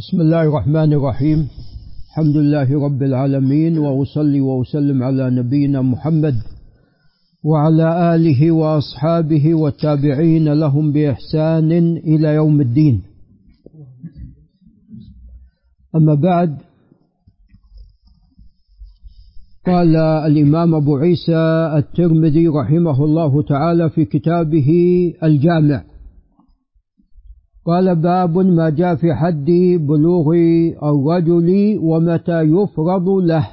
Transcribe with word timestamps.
بسم 0.00 0.20
الله 0.20 0.42
الرحمن 0.42 0.92
الرحيم. 0.92 1.48
الحمد 2.08 2.36
لله 2.36 2.84
رب 2.84 3.02
العالمين 3.02 3.78
وأصلي 3.78 4.40
وأسلم 4.40 5.02
على 5.02 5.30
نبينا 5.30 5.82
محمد 5.82 6.34
وعلى 7.44 8.14
آله 8.14 8.50
وأصحابه 8.50 9.54
والتابعين 9.54 10.52
لهم 10.52 10.92
بإحسان 10.92 11.72
إلى 11.96 12.28
يوم 12.34 12.60
الدين. 12.60 13.02
أما 15.96 16.14
بعد 16.14 16.56
قال 19.66 19.96
الإمام 19.96 20.74
أبو 20.74 20.96
عيسى 20.96 21.72
الترمذي 21.76 22.48
رحمه 22.48 23.04
الله 23.04 23.42
تعالى 23.42 23.90
في 23.90 24.04
كتابه 24.04 24.70
الجامع. 25.22 25.89
قال 27.64 27.96
باب 27.96 28.38
ما 28.38 28.70
جاء 28.70 28.94
في 28.96 29.14
حد 29.14 29.50
بلوغ 29.80 30.34
الرجل 30.82 31.78
ومتى 31.78 32.40
يفرض 32.40 33.08
له. 33.08 33.50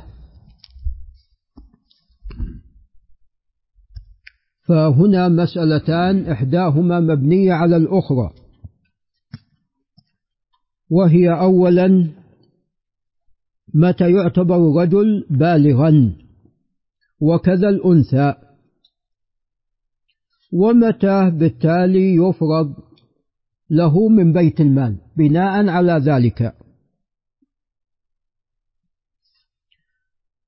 فهنا 4.68 5.28
مسألتان 5.28 6.32
إحداهما 6.32 7.00
مبنية 7.00 7.54
على 7.54 7.78
الأخرى. 7.78 8.32
وهي 10.90 11.30
أولا 11.30 12.08
متى 13.74 14.12
يعتبر 14.12 14.56
الرجل 14.56 15.26
بالغا 15.30 16.16
وكذا 17.22 17.70
الأنثى. 17.70 18.34
ومتى 20.54 21.30
بالتالي 21.30 22.16
يفرض 22.16 22.87
له 23.70 24.08
من 24.10 24.34
بيت 24.34 24.62
المال 24.62 24.98
بناء 25.18 25.68
على 25.70 25.94
ذلك. 25.94 26.54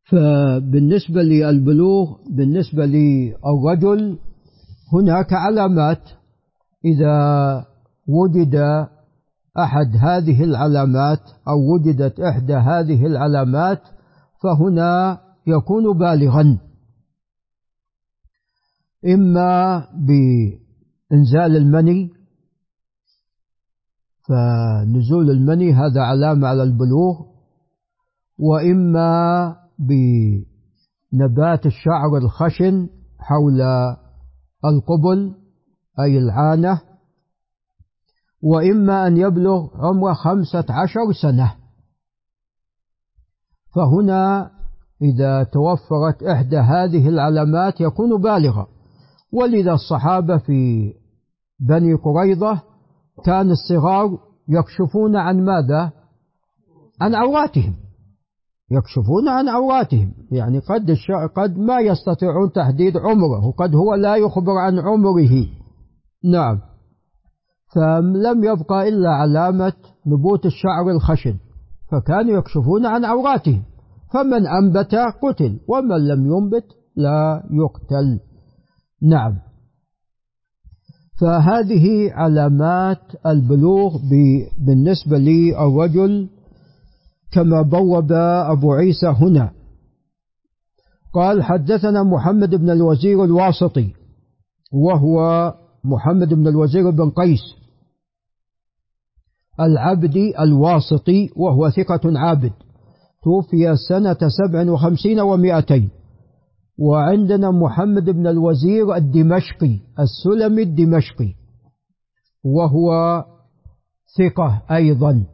فبالنسبة 0.04 1.22
للبلوغ 1.22 2.18
بالنسبة 2.30 2.86
للرجل 2.86 4.20
هناك 4.94 5.34
علامات. 5.34 6.02
إذا 6.86 7.66
وجد 8.08 8.56
أحد 9.60 9.96
هذه 10.02 10.44
العلامات 10.44 11.20
أو 11.48 11.74
وجدت 11.74 12.20
إحدى 12.20 12.54
هذه 12.54 13.06
العلامات 13.06 13.82
فهنا 14.44 15.22
يكون 15.48 15.98
بالغا. 15.98 16.60
إما 19.06 19.86
بإنزال 19.94 21.58
المني 21.58 22.19
فنزول 24.30 25.30
المني 25.30 25.74
هذا 25.74 26.02
علامة 26.02 26.48
على 26.48 26.64
البلوغ 26.64 27.22
وإما 28.40 29.56
بنبات 29.80 31.66
الشعر 31.66 32.18
الخشن 32.18 32.90
حول 33.20 33.62
القبل 34.66 35.36
أي 36.00 36.18
العانة 36.18 36.82
وإما 38.42 39.08
أن 39.08 39.18
يبلغ 39.18 39.68
عمره 39.76 40.14
خمسة 40.14 40.66
عشر 40.70 41.14
سنة. 41.22 41.56
فهنا 43.76 44.52
إذا 45.02 45.44
توفرت 45.44 46.24
إحدى 46.24 46.58
هذه 46.58 47.10
العلامات 47.10 47.82
يكون 47.82 48.22
بالغا. 48.22 48.68
ولذا 49.34 49.72
الصحابة 49.72 50.38
في 50.38 50.94
بني 51.60 51.94
قريظة 51.94 52.69
كان 53.26 53.52
الصغار 53.52 54.18
يكشفون 54.50 55.16
عن 55.16 55.46
ماذا؟ 55.46 55.92
عن 57.02 57.16
عوراتهم. 57.16 57.76
يكشفون 58.72 59.28
عن 59.28 59.50
عوراتهم. 59.50 60.14
يعني 60.32 60.60
قد 60.60 60.98
قد 61.36 61.58
ما 61.58 61.80
يستطيعون 61.80 62.52
تحديد 62.52 62.98
عمره 62.98 63.48
وقد 63.48 63.76
هو 63.76 63.96
لا 63.96 64.16
يخبر 64.16 64.52
عن 64.52 64.80
عمره. 64.80 65.48
نعم. 66.32 66.60
فلم 67.76 68.44
يبقى 68.44 68.90
إلا 68.90 69.10
علامة 69.10 69.74
نبوت 70.08 70.46
الشعر 70.46 70.90
الخشن. 70.90 71.38
فكانوا 71.92 72.40
يكشفون 72.40 72.86
عن 72.86 73.06
عوراتهم. 73.06 73.64
فمن 74.14 74.48
أنبت 74.48 74.96
قتل 74.96 75.60
ومن 75.68 76.08
لم 76.08 76.26
ينبت 76.26 76.66
لا 76.96 77.44
يقتل. 77.52 78.20
نعم. 79.02 79.49
فهذه 81.20 82.12
علامات 82.12 83.02
البلوغ 83.26 83.98
بالنسبة 84.66 85.18
للرجل 85.18 86.30
كما 87.32 87.62
بوب 87.62 88.12
أبو 88.12 88.74
عيسى 88.74 89.08
هنا. 89.08 89.52
قال 91.14 91.44
حدثنا 91.44 92.04
محمد 92.04 92.56
بن 92.56 92.70
الوزير 92.70 93.24
الواسطي 93.24 93.94
وهو 94.74 95.54
محمد 95.84 96.34
بن 96.34 96.48
الوزير 96.48 96.90
بن 96.90 97.10
قيس 97.10 97.42
العبدي 99.60 100.40
الواسطي 100.40 101.30
وهو 101.36 101.70
ثقة 101.70 102.20
عابد 102.20 102.52
توفي 103.24 103.76
سنة 103.90 104.18
سبع 104.28 104.72
وخمسين 104.72 105.20
ومائتين. 105.20 105.90
وعندنا 106.82 107.52
محمد 107.52 108.10
بن 108.10 108.28
الوزير 108.28 108.96
الدمشقي 108.96 109.80
السلمي 110.00 110.64
الدمشقي 110.64 111.34
وهو 112.44 113.24
ثقة 114.18 114.62
أيضا 114.72 115.26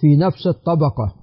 في 0.00 0.16
نفس 0.16 0.46
الطبقة. 0.46 1.14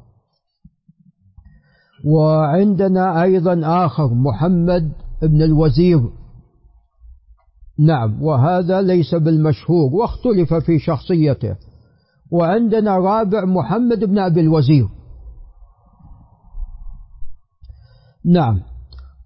وعندنا 2.05 3.23
أيضا 3.23 3.85
آخر 3.85 4.13
محمد 4.13 4.91
بن 5.21 5.41
الوزير. 5.41 6.09
نعم 7.79 8.23
وهذا 8.23 8.81
ليس 8.81 9.15
بالمشهور 9.15 9.93
واختلف 9.93 10.53
في 10.53 10.79
شخصيته. 10.79 11.55
وعندنا 12.31 12.97
رابع 12.97 13.45
محمد 13.45 13.99
بن 13.99 14.19
أبي 14.19 14.39
الوزير. 14.39 14.87
نعم. 18.25 18.76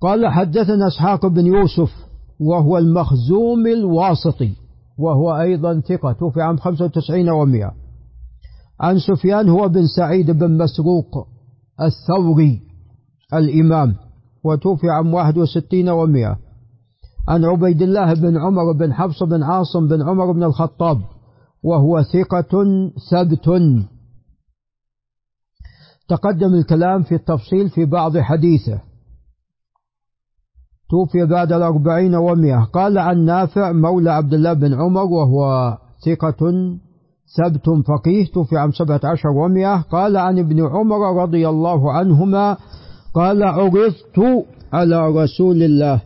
قال 0.01 0.27
حدثنا 0.27 0.87
إسحاق 0.87 1.25
بن 1.25 1.45
يوسف 1.45 1.91
وهو 2.39 2.77
المخزوم 2.77 3.67
الواسطي 3.67 4.53
وهو 4.97 5.41
أيضا 5.41 5.79
ثقة 5.79 6.11
توفي 6.11 6.41
عام 6.41 6.57
95 6.57 7.25
و100 7.25 7.73
عن 8.79 8.99
سفيان 8.99 9.49
هو 9.49 9.67
بن 9.67 9.87
سعيد 9.97 10.31
بن 10.31 10.57
مسروق 10.57 11.27
الثوري 11.81 12.61
الإمام 13.33 13.95
وتوفي 14.43 14.89
عام 14.89 15.13
61 15.13 15.85
و100 15.85 16.37
عن 17.27 17.45
عبيد 17.45 17.81
الله 17.81 18.13
بن 18.13 18.37
عمر 18.37 18.71
بن 18.71 18.93
حفص 18.93 19.23
بن 19.23 19.43
عاصم 19.43 19.87
بن 19.87 20.01
عمر 20.09 20.31
بن 20.31 20.43
الخطاب 20.43 21.01
وهو 21.63 22.03
ثقة 22.03 22.65
ثبت. 23.11 23.49
تقدم 26.07 26.53
الكلام 26.53 27.03
في 27.03 27.15
التفصيل 27.15 27.69
في 27.69 27.85
بعض 27.85 28.17
حديثه. 28.17 28.90
توفي 30.91 31.25
بعد 31.25 31.51
الأربعين 31.51 32.15
ومئة. 32.15 32.63
قال 32.73 32.97
عن 32.97 33.25
نافع 33.25 33.71
مولى 33.71 34.11
عبد 34.11 34.33
الله 34.33 34.53
بن 34.53 34.73
عمر 34.73 35.03
وهو 35.03 35.77
ثقة 36.05 36.51
ثبت 37.37 37.65
فقيه 37.87 38.25
توفي 38.33 38.57
عام 38.57 38.71
سبعة 38.71 39.01
عشر 39.03 39.29
ومئة. 39.29 39.81
قال 39.81 40.17
عن 40.17 40.39
ابن 40.39 40.65
عمر 40.65 41.21
رضي 41.23 41.49
الله 41.49 41.91
عنهما 41.91 42.57
قال 43.13 43.43
عرضت 43.43 44.19
على 44.73 45.07
رسول 45.07 45.63
الله 45.63 46.01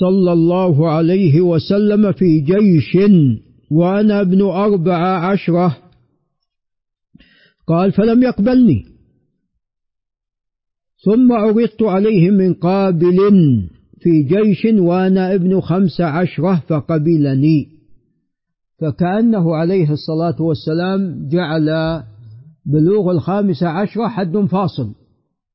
صلى 0.00 0.32
الله 0.32 0.90
عليه 0.90 1.40
وسلم 1.40 2.12
في 2.12 2.40
جيش 2.40 2.96
وأنا 3.70 4.20
ابن 4.20 4.42
أربع 4.42 4.98
عشرة. 5.26 5.76
قال 7.66 7.92
فلم 7.92 8.22
يقبلني. 8.22 8.97
ثم 11.04 11.32
عرضت 11.32 11.82
عليه 11.82 12.30
من 12.30 12.54
قابل 12.54 13.18
في 14.00 14.22
جيش 14.22 14.64
وأنا 14.78 15.34
ابن 15.34 15.60
خمس 15.60 16.00
عشرة 16.00 16.62
فقبلني. 16.68 17.68
فكأنه 18.80 19.54
عليه 19.54 19.92
الصلاة 19.92 20.42
والسلام 20.42 21.28
جعل 21.28 22.02
بلوغ 22.66 23.10
الخامس 23.10 23.62
عشرة 23.62 24.08
حد 24.08 24.36
فاصل 24.36 24.94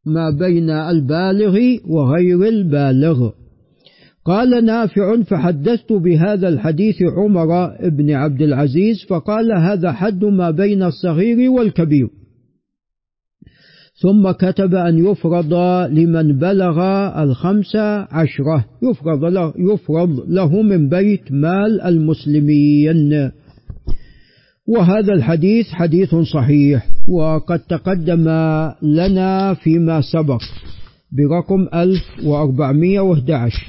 ما 0.05 0.29
بين 0.29 0.69
البالغ 0.69 1.59
وغير 1.87 2.43
البالغ. 2.47 3.29
قال 4.25 4.65
نافع 4.65 5.21
فحدثت 5.21 5.93
بهذا 5.93 6.47
الحديث 6.47 7.01
عمر 7.01 7.77
بن 7.89 8.11
عبد 8.11 8.41
العزيز 8.41 9.05
فقال 9.09 9.51
هذا 9.51 9.91
حد 9.91 10.25
ما 10.25 10.51
بين 10.51 10.83
الصغير 10.83 11.51
والكبير. 11.51 12.22
ثم 14.03 14.31
كتب 14.31 14.75
أن 14.75 15.05
يفرض 15.05 15.53
لمن 15.91 16.39
بلغ 16.39 16.79
الخمسة 17.23 18.07
عشرة 18.11 18.65
يفرض 18.83 19.25
له, 19.25 19.53
يفرض 19.57 20.29
له 20.29 20.61
من 20.61 20.89
بيت 20.89 21.31
مال 21.31 21.81
المسلمين. 21.81 23.31
وهذا 24.67 25.13
الحديث 25.13 25.67
حديث 25.67 26.15
صحيح 26.15 26.87
وقد 27.09 27.59
تقدم 27.59 28.29
لنا 28.81 29.53
فيما 29.53 30.01
سبق 30.01 30.41
برقم 31.11 31.67
1411 31.73 33.67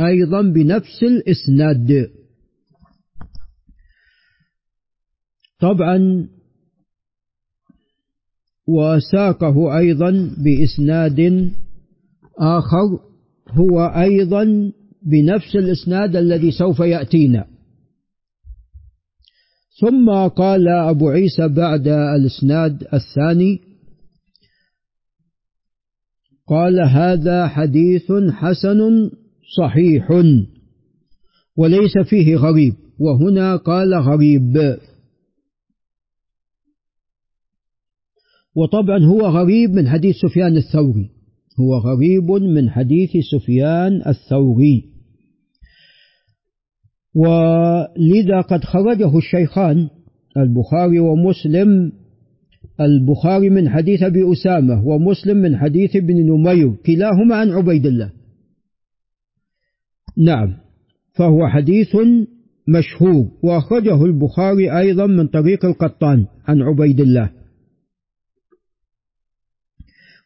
أيضا 0.00 0.42
بنفس 0.42 1.02
الإسناد. 1.02 2.08
طبعا 5.60 6.26
وساقه 8.68 9.78
أيضا 9.78 10.30
بإسناد 10.44 11.50
آخر 12.38 13.00
هو 13.50 13.80
أيضا 13.80 14.72
بنفس 15.02 15.56
الإسناد 15.56 16.16
الذي 16.16 16.50
سوف 16.50 16.80
يأتينا. 16.80 17.46
ثم 19.80 20.10
قال 20.28 20.68
أبو 20.68 21.08
عيسى 21.08 21.48
بعد 21.48 21.88
الإسناد 21.88 22.82
الثاني 22.94 23.60
قال 26.48 26.80
هذا 26.80 27.46
حديث 27.46 28.12
حسن 28.30 29.10
صحيح 29.58 30.08
وليس 31.56 31.98
فيه 32.08 32.36
غريب 32.36 32.74
وهنا 33.00 33.56
قال 33.56 33.94
غريب. 33.94 34.76
وطبعا 38.56 39.04
هو 39.04 39.20
غريب 39.20 39.70
من 39.70 39.88
حديث 39.88 40.16
سفيان 40.16 40.56
الثوري. 40.56 41.10
هو 41.60 41.74
غريب 41.78 42.30
من 42.30 42.70
حديث 42.70 43.10
سفيان 43.32 44.02
الثوري. 44.06 44.84
ولذا 47.14 48.40
قد 48.40 48.64
خرجه 48.64 49.18
الشيخان 49.18 49.88
البخاري 50.36 50.98
ومسلم. 50.98 51.92
البخاري 52.80 53.50
من 53.50 53.68
حديث 53.68 54.02
أبي 54.02 54.32
أسامة 54.32 54.86
ومسلم 54.86 55.36
من 55.36 55.56
حديث 55.56 55.96
ابن 55.96 56.14
نمير 56.26 56.74
كلاهما 56.86 57.36
عن 57.36 57.50
عبيد 57.50 57.86
الله. 57.86 58.10
نعم 60.18 60.54
فهو 61.12 61.48
حديث 61.48 61.96
مشهور. 62.68 63.28
وأخرجه 63.42 64.04
البخاري 64.04 64.78
أيضا 64.78 65.06
من 65.06 65.26
طريق 65.26 65.64
القطان 65.64 66.26
عن 66.48 66.62
عبيد 66.62 67.00
الله. 67.00 67.43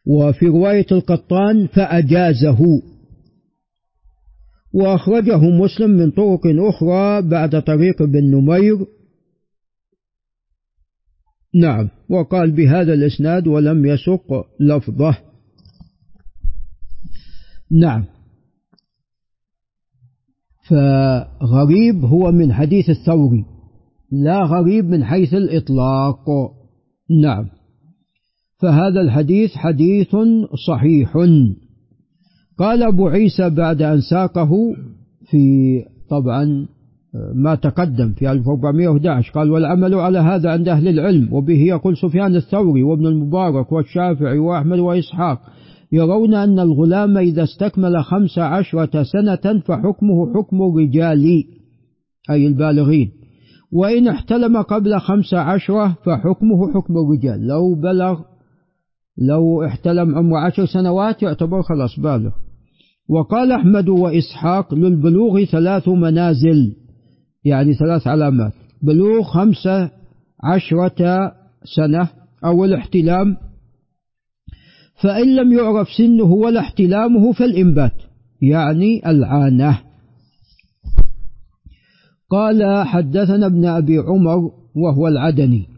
وفي 0.08 0.46
رواية 0.46 0.87
القطان 0.93 1.66
فأجازه. 1.66 2.58
وأخرجه 4.75 5.38
مسلم 5.38 5.90
من 5.90 6.10
طرق 6.10 6.40
أخرى 6.46 7.22
بعد 7.22 7.62
طريق 7.62 8.02
ابن 8.02 8.31
نمير. 8.31 8.87
نعم 11.55 11.88
وقال 12.10 12.52
بهذا 12.52 12.94
الإسناد 12.94 13.46
ولم 13.46 13.87
يسق 13.87 14.46
لفظه. 14.60 15.19
نعم. 17.70 18.04
فغريب 20.70 22.04
هو 22.04 22.32
من 22.32 22.52
حديث 22.52 22.90
الثوري 22.90 23.44
لا 24.12 24.43
غريب 24.43 24.84
من 24.84 25.04
حيث 25.04 25.34
الإطلاق. 25.34 26.25
نعم. 27.22 27.57
فهذا 28.58 29.00
الحديث 29.00 29.50
حديث 29.55 30.16
صحيح. 30.66 31.12
قال 32.58 32.82
أبو 32.82 33.08
عيسى 33.08 33.50
بعد 33.50 33.82
أن 33.82 34.00
ساقه 34.00 34.50
في 35.31 35.84
طبعا 36.10 36.66
ما 37.34 37.55
تقدم 37.55 38.12
في 38.12 38.31
1411 38.31 39.32
قال 39.32 39.50
والعمل 39.50 39.94
على 39.94 40.19
هذا 40.19 40.50
عند 40.50 40.69
أهل 40.69 40.88
العلم 40.88 41.32
وبه 41.32 41.58
يقول 41.58 41.96
سفيان 41.96 42.37
الثوري 42.37 42.82
وابن 42.82 43.06
المبارك 43.06 43.72
والشافعي 43.72 44.38
وأحمد 44.38 44.78
وإسحاق 44.78 45.40
يرون 45.93 46.34
أن 46.34 46.58
الغلام 46.58 47.19
إذا 47.19 47.43
استكمل 47.43 48.04
خمس 48.04 48.38
عشرة 48.38 49.02
سنة 49.02 49.61
فحكمه 49.61 50.34
حكم 50.34 50.62
الرجال 50.62 51.44
أي 52.31 52.46
البالغين 52.46 53.11
وإن 53.72 54.08
احتلم 54.08 54.62
قبل 54.62 54.99
خمس 54.99 55.34
عشرة 55.34 55.96
فحكمه 56.04 56.72
حكم 56.75 56.94
الرجال. 56.99 57.46
لو 57.46 57.75
بلغ 57.75 58.20
لو 59.18 59.64
احتلم 59.64 60.14
عمر 60.14 60.36
عشر 60.36 60.66
سنوات 60.66 61.22
يعتبر 61.22 61.62
خلاص 61.62 62.00
بالغ 62.00 62.30
وقال 63.08 63.52
أحمد 63.52 63.88
وإسحاق 63.88 64.74
للبلوغ 64.74 65.44
ثلاث 65.44 65.88
منازل 65.88 66.76
يعني 67.44 67.74
ثلاث 67.74 68.06
علامات. 68.06 68.52
بلوغ 68.82 69.22
خمسة 69.22 69.90
عشرة 70.44 71.32
سنة 71.76 72.08
أو 72.44 72.64
الاحتلام 72.64 73.36
فإن 75.02 75.36
لم 75.36 75.52
يعرف 75.52 75.88
سنه 75.98 76.24
ولا 76.24 76.60
احتلامه 76.60 77.32
فالإنبات 77.32 77.94
يعني 78.42 79.10
العانة. 79.10 79.80
قال 82.30 82.86
حدثنا 82.86 83.46
ابن 83.46 83.64
أبي 83.64 83.98
عمر 83.98 84.50
وهو 84.76 85.08
العدني. 85.08 85.77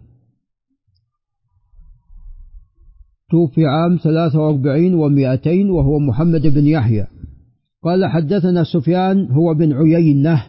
توفي 3.30 3.66
عام 3.66 3.96
43 3.96 4.92
و200 4.92 5.70
وهو 5.70 5.98
محمد 5.98 6.46
بن 6.46 6.66
يحيى. 6.66 7.06
قال 7.84 8.06
حدثنا 8.06 8.64
سفيان 8.64 9.30
هو 9.30 9.54
بن 9.54 9.72
عيينة 9.72 10.42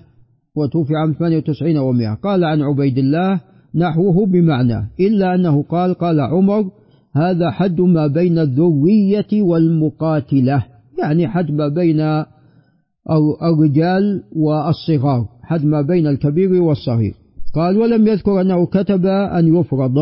وتوفي 0.56 0.96
عام 0.96 1.14
98 1.14 1.76
و100 1.76 2.20
قال 2.24 2.44
عن 2.44 2.62
عبيد 2.62 2.98
الله 2.98 3.42
نحوه 3.76 4.26
بمعنى 4.26 4.90
إلا 5.00 5.36
أنه 5.36 5.64
قال 5.64 5.94
قال 5.94 6.20
عمر 6.20 6.72
هذا 7.16 7.52
حد 7.52 7.82
ما 7.82 8.08
بين 8.08 8.40
الذرية 8.40 9.42
والمقاتلة 9.42 10.66
يعني 11.00 11.28
حد 11.28 11.52
ما 11.52 11.68
بين 11.68 12.00
الرجال 13.42 14.24
والصغار 14.36 15.26
حد 15.44 15.66
ما 15.66 15.82
بين 15.82 16.08
الكبير 16.08 16.62
والصغير. 16.62 17.14
قال 17.56 17.78
ولم 17.78 18.08
يذكر 18.08 18.42
أنه 18.42 18.66
كتب 18.66 19.06
أن 19.06 19.56
يفرض 19.56 19.98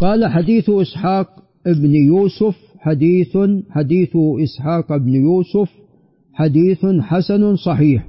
قال 0.00 0.26
حديث 0.26 0.70
إسحاق 0.70 1.28
ابن 1.66 1.94
يوسف 1.94 2.56
حديث 2.78 3.36
حديث 3.70 4.16
إسحاق 4.44 4.96
بن 4.96 5.14
يوسف 5.14 5.70
حديث 6.34 6.86
حسن 7.00 7.56
صحيح. 7.56 8.06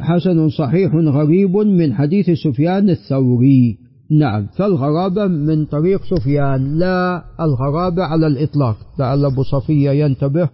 حسن 0.00 0.48
صحيح 0.48 0.94
غريب 0.94 1.56
من 1.56 1.94
حديث 1.94 2.30
سفيان 2.30 2.90
الثوري. 2.90 3.78
نعم 4.10 4.46
فالغرابة 4.46 5.26
من 5.26 5.66
طريق 5.66 6.00
سفيان 6.04 6.78
لا 6.78 7.24
الغرابة 7.40 8.02
على 8.02 8.26
الإطلاق. 8.26 8.76
لعل 8.98 9.24
أبو 9.24 9.42
صفية 9.42 9.90
ينتبه. 9.90 10.48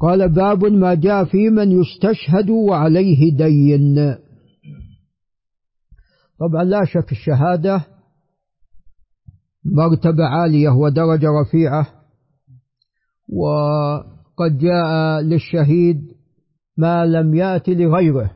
قال 0.00 0.28
باب 0.28 0.64
ما 0.64 0.94
جاء 0.94 1.24
في 1.24 1.50
من 1.50 1.80
يستشهد 1.80 2.50
وعليه 2.50 3.36
دين. 3.36 4.14
طبعا 6.40 6.64
لا 6.64 6.84
شك 6.84 7.12
الشهادة 7.12 7.95
مرتبة 9.72 10.24
عالية 10.24 10.68
ودرجة 10.68 11.26
رفيعة. 11.42 11.86
وقد 13.28 14.58
جاء 14.58 15.20
للشهيد 15.20 16.12
ما 16.76 17.06
لم 17.06 17.34
يأتي 17.34 17.74
لغيره 17.74 18.30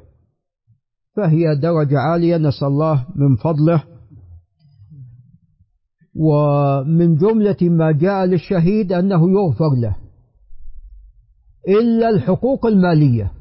فهي 1.17 1.57
درجة 1.57 1.99
عالية 1.99 2.37
نسأل 2.37 2.69
الله 2.69 3.07
من 3.17 3.37
فضله. 3.37 3.85
ومن 6.15 7.17
جملة 7.17 7.57
ما 7.63 7.93
جاء 7.93 8.25
للشهيد 8.25 8.93
أنه 8.93 9.31
يغفر 9.31 9.75
له 9.75 9.97
إلا 11.69 12.09
الحقوق 12.09 12.67
المالية. 12.67 13.33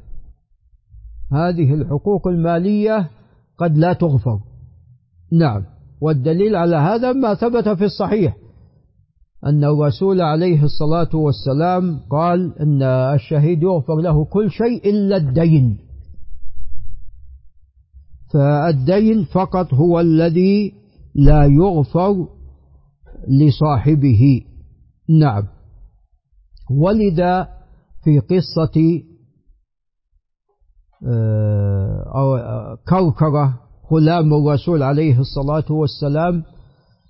هذه 1.32 1.74
الحقوق 1.74 2.28
المالية 2.28 3.10
قد 3.58 3.78
لا 3.78 3.92
تغفر. 3.92 4.40
نعم. 5.32 5.79
والدليل 6.00 6.56
على 6.56 6.76
هذا 6.76 7.12
ما 7.12 7.34
ثبت 7.34 7.68
في 7.68 7.84
الصحيح 7.84 8.36
أن 9.46 9.64
الرسول 9.64 10.20
عليه 10.20 10.64
الصلاة 10.64 11.16
والسلام 11.16 12.00
قال 12.10 12.58
أن 12.58 12.82
الشهيد 12.82 13.62
يغفر 13.62 13.96
له 13.96 14.24
كل 14.24 14.50
شيء 14.50 14.90
إلا 14.90 15.16
الدين. 15.16 15.78
فالدين 18.32 19.24
فقط 19.24 19.74
هو 19.74 20.00
الذي 20.00 20.72
لا 21.14 21.44
يغفر 21.44 22.28
لصاحبه. 23.28 24.40
نعم. 25.08 25.46
ولذا 26.70 27.48
في 28.04 28.18
قصة 28.18 29.02
آه، 31.06 32.78
كوكرة 32.88 33.69
غلام 33.92 34.34
الرسول 34.34 34.82
عليه 34.82 35.18
الصلاة 35.20 35.72
والسلام 35.72 36.42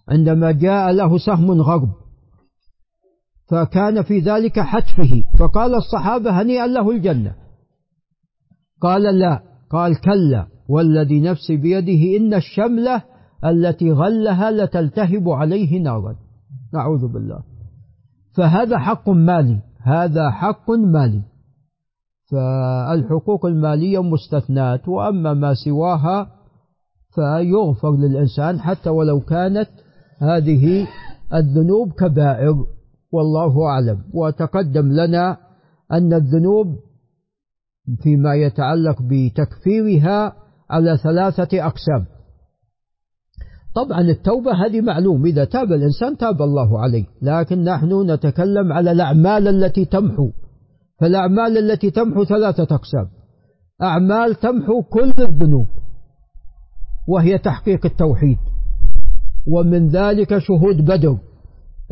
عندما 0.09 0.51
جاء 0.53 0.93
له 0.93 1.19
سهم 1.19 1.51
غرب 1.51 1.89
فكان 3.51 4.03
في 4.03 4.19
ذلك 4.19 4.61
حتفه 4.61 5.25
فقال 5.39 5.75
الصحابة 5.75 6.43
هنيئا 6.43 6.67
له 6.67 6.91
الجنة. 6.91 7.35
قال 8.81 9.19
لا 9.19 9.43
قال 9.71 10.01
كلا 10.01 10.47
والذي 10.69 11.21
نفسي 11.21 11.57
بيده 11.57 12.17
إن 12.17 12.35
الشملة 12.35 13.03
التي 13.45 13.93
غلها 13.93 14.51
لتلتهب 14.51 15.29
عليه 15.29 15.83
نارا. 15.83 16.17
نعوذ 16.75 17.13
بالله. 17.13 17.43
فهذا 18.37 18.79
حق 18.79 19.09
مالي 19.09 19.59
هذا 19.83 20.31
حق 20.31 20.71
مالي. 20.71 21.23
فالحقوق 22.31 23.47
المالية 23.47 24.03
مستثنات 24.03 24.89
وأما 24.89 25.35
ما 25.35 25.55
سواها 25.55 26.40
فيغفر 27.15 27.97
للإنسان 27.97 28.61
حتى 28.61 28.91
ولو 28.91 29.21
كانت 29.21 29.69
هذه 30.19 30.87
الذنوب 31.35 31.93
كبائر. 31.93 32.55
والله 33.13 33.67
أعلم. 33.67 33.99
وتقدم 34.15 34.93
لنا 34.93 35.37
أن 35.93 36.13
الذنوب 36.13 36.67
فيما 38.03 38.35
يتعلق 38.35 39.03
بتكفيرها 39.03 40.33
على 40.71 40.97
ثلاثة 40.97 41.67
أقسام. 41.67 42.07
طبعا 43.75 44.01
التوبة 44.01 44.67
هذه 44.67 44.81
معلوم. 44.81 45.27
إذا 45.27 45.45
تاب 45.45 45.73
الإنسان 45.73 46.17
تاب 46.17 46.43
الله 46.43 46.81
عليه. 46.81 47.05
لكن 47.23 47.65
نحن 47.65 48.11
نتكلم 48.11 48.73
على 48.73 48.93
الأعمال 48.93 49.49
التي 49.49 49.85
تمحو. 49.85 50.31
فالأعمال 51.01 51.59
التي 51.59 51.91
تمحو 51.91 52.25
ثلاثة 52.25 52.75
أقسام. 52.75 53.09
أعمال 53.83 54.35
تمحو 54.35 54.83
كل 54.83 55.13
الذنوب. 55.19 55.67
وهي 57.11 57.39
تحقيق 57.39 57.87
التوحيد. 57.87 58.39
ومن 59.47 59.89
ذلك 59.89 60.39
شهود 60.39 60.85
بدر. 60.85 61.19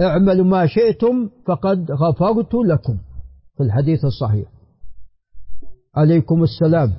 اعملوا 0.01 0.45
ما 0.45 0.67
شئتم 0.67 1.29
فقد 1.47 1.91
غفرت 1.91 2.55
لكم. 2.55 2.99
في 3.57 3.63
الحديث 3.63 4.05
الصحيح. 4.05 4.49
عليكم 5.97 6.43
السلام. 6.43 6.93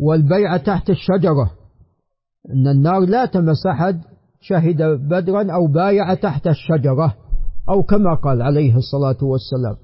والبيعة 0.00 0.56
تحت 0.56 0.90
الشجرة. 0.90 1.50
أن 2.50 2.68
النار 2.68 3.00
لا 3.00 3.26
تمس 3.26 3.66
أحد 3.66 4.00
شهد 4.40 4.82
بدرا 4.82 5.52
أو 5.52 5.66
بايع 5.66 6.14
تحت 6.14 6.46
الشجرة 6.46 7.16
أو 7.68 7.82
كما 7.82 8.14
قال 8.14 8.42
عليه 8.42 8.76
الصلاة 8.76 9.24
والسلام. 9.24 9.76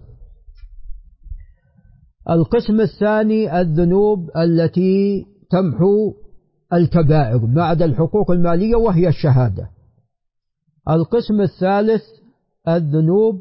القسم 2.31 2.81
الثاني 2.81 3.61
الذنوب 3.61 4.31
التي 4.37 5.27
تمحو 5.51 6.26
الكبائر 6.73 7.47
بعد 7.47 7.83
الحقوق 7.83 8.31
المالية 8.31 8.77
وهي 8.77 9.09
الشهادة. 9.09 9.71
القسم 10.91 11.41
الثالث 11.41 12.03
الذنوب 12.69 13.41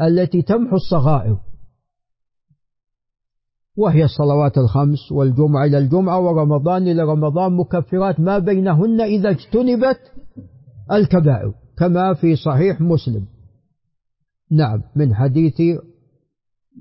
التي 0.00 0.42
تمحو 0.42 0.76
الصغائر. 0.76 1.38
وهي 3.76 4.04
الصلوات 4.04 4.58
الخمس 4.58 5.12
والجمعة 5.12 5.64
إلى 5.64 5.78
الجمعة 5.78 6.20
ورمضان 6.20 6.82
إلى 6.82 7.02
رمضان 7.02 7.52
مكفرات 7.52 8.20
ما 8.20 8.38
بينهن 8.38 9.00
إذا 9.00 9.30
اجتنبت 9.30 10.00
الكبائر 10.92 11.54
كما 11.78 12.14
في 12.14 12.36
صحيح 12.36 12.80
مسلم. 12.80 13.26
نعم 14.50 14.82
من 14.96 15.14
حديث 15.14 15.56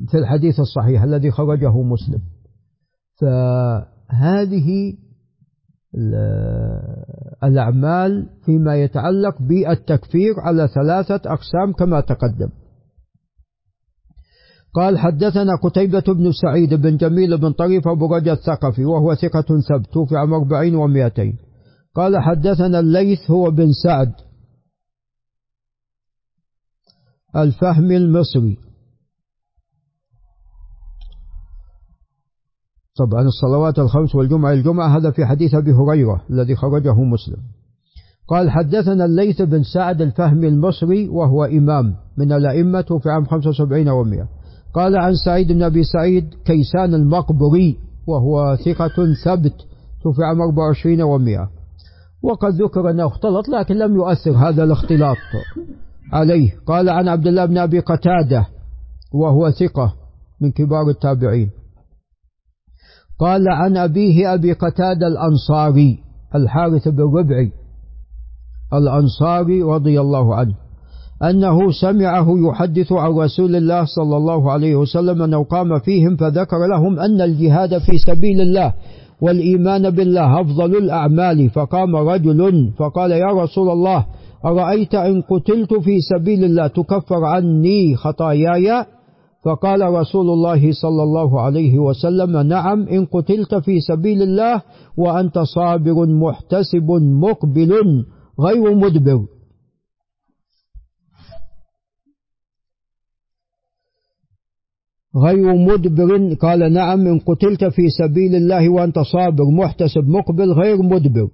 في 0.08 0.18
الحديث 0.18 0.60
الصحيح 0.60 1.04
الذي 1.04 1.32
خرجه 1.32 1.82
مسلم. 1.82 2.22
فهذه 3.22 4.94
الأعمال 7.44 8.30
فيما 8.46 8.76
يتعلق 8.76 9.42
بالتكفير 9.42 10.34
على 10.40 10.68
ثلاثة 10.68 11.22
أقسام 11.34 11.74
كما 11.80 12.02
تقدم. 12.02 12.50
قال 14.74 15.00
حدثنا 15.00 15.56
قتيبة 15.64 16.04
بن 16.08 16.32
سعيد 16.32 16.74
بن 16.74 16.98
جميل 16.98 17.38
بن 17.38 17.52
طريف 17.52 17.88
أبو 17.88 18.16
رجا 18.16 18.34
الثقفي 18.34 18.86
وهو 18.86 19.16
ثقة 19.16 19.46
ثبت 19.70 19.94
توفي 19.94 20.16
عام 20.16 20.34
أربعين 20.34 20.76
ومائتين. 20.76 21.38
قال 21.96 22.18
حدثنا 22.18 22.80
الليث 22.80 23.32
هو 23.32 23.52
بن 23.52 23.72
سعد 23.84 24.14
الفهم 27.36 27.92
المصري. 27.92 28.58
طبعا 33.00 33.22
الصلوات 33.22 33.80
الخمس 33.80 34.16
والجمعة 34.16 34.54
الجمعة 34.54 34.98
هذا 34.98 35.12
في 35.12 35.26
حديث 35.26 35.56
أبي 35.56 35.72
هريرة 35.72 36.22
الذي 36.30 36.56
خرجه 36.56 36.94
مسلم. 36.94 37.38
قال 38.28 38.52
حدثنا 38.52 39.06
الليث 39.06 39.42
بن 39.42 39.64
سعد 39.64 40.02
الفهمي 40.02 40.48
المصري 40.48 41.10
وهو 41.10 41.46
إمام 41.46 41.96
من 42.18 42.32
الأئمة 42.32 43.00
في 43.04 43.10
عام 43.10 43.26
75 43.26 43.86
و100 43.86 44.28
قال 44.74 44.98
عن 44.98 45.14
سعيد 45.26 45.52
بن 45.52 45.64
أبي 45.64 45.84
سعيد 45.84 46.34
كيسان 46.46 46.94
المقبري 46.94 47.78
وهو 48.08 48.56
ثقة 48.56 49.14
ثبت 49.26 49.56
في 50.16 50.24
عام 50.24 50.42
24 50.42 50.98
و100 50.98 51.50
وقد 52.24 52.54
ذكر 52.62 52.90
أنه 52.90 53.08
اختلط 53.08 53.50
لكن 53.50 53.76
لم 53.76 53.96
يؤثر 53.96 54.32
هذا 54.32 54.64
الاختلاط 54.64 55.18
عليه. 56.14 56.52
قال 56.66 56.90
عن 56.90 57.08
عبد 57.08 57.28
الله 57.28 57.46
بن 57.46 57.58
أبي 57.58 57.80
قتادة 57.80 58.46
وهو 59.14 59.52
ثقة 59.52 59.94
من 60.42 60.52
كبار 60.52 60.90
التابعين. 60.90 61.50
قال 63.20 63.50
عن 63.50 63.78
أبيه 63.78 64.34
أبي 64.34 64.54
قتادة 64.54 65.08
الأنصاري 65.08 65.98
الحارث 66.36 66.88
بن 66.88 67.04
ربعي 67.04 67.52
الأنصاري 68.74 69.64
رضي 69.64 70.02
الله 70.02 70.36
عنه 70.36 70.54
أنه 71.24 71.72
سمعه 71.82 72.28
يحدث 72.50 72.92
عن 72.92 73.12
رسول 73.12 73.56
الله 73.56 73.86
صلى 73.86 74.18
الله 74.18 74.52
عليه 74.52 74.76
وسلم 74.76 75.22
أنه 75.22 75.44
قام 75.44 75.80
فيهم 75.80 76.16
فذكر 76.16 76.68
لهم 76.68 77.00
أن 77.00 77.22
الجهاد 77.22 77.78
في 77.78 77.98
سبيل 77.98 78.42
الله 78.42 78.74
والإيمان 79.22 79.90
بالله 79.90 80.42
أفضل 80.42 80.76
الأعمال. 80.78 81.50
فقام 81.50 81.96
رجل 81.96 82.72
فقال 82.78 83.12
يا 83.12 83.44
رسول 83.44 83.70
الله 83.70 84.06
أرأيت 84.46 84.96
إن 84.96 85.22
قتلت 85.22 85.74
في 85.74 86.00
سبيل 86.00 86.44
الله 86.44 86.68
تكفر 86.68 87.26
عني 87.26 87.96
خطاياي؟ 87.96 88.86
فقال 89.46 89.82
رسول 89.82 90.30
الله 90.30 90.72
صلى 90.72 91.04
الله 91.04 91.42
عليه 91.42 91.80
وسلم 91.80 92.38
نعم 92.38 92.88
إن 92.88 93.06
قتلت 93.06 93.56
في 93.56 93.80
سبيل 93.80 94.22
الله 94.22 94.62
وأنت 94.98 95.40
صابر 95.40 96.06
محتسب 96.06 96.92
مقبل 97.02 97.72
غير 98.40 98.76
مدبر. 98.76 99.26
غير 105.16 105.56
مدبر. 105.56 106.34
قال 106.34 106.74
نعم 106.74 107.08
إن 107.08 107.20
قتلت 107.20 107.66
في 107.66 107.90
سبيل 107.90 108.36
الله 108.36 108.70
وأنت 108.70 109.00
صابر 109.00 109.46
محتسب 109.46 110.08
مقبل 110.08 110.52
غير 110.52 110.78
مدبر. 110.82 111.28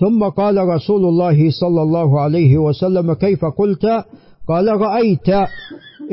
ثم 0.00 0.28
قال 0.28 0.58
رسول 0.58 1.04
الله 1.04 1.50
صلى 1.50 1.82
الله 1.82 2.20
عليه 2.20 2.58
وسلم 2.58 3.12
كيف 3.12 3.44
قلت؟ 3.44 3.84
قال 4.48 4.80
رأيت. 4.80 5.28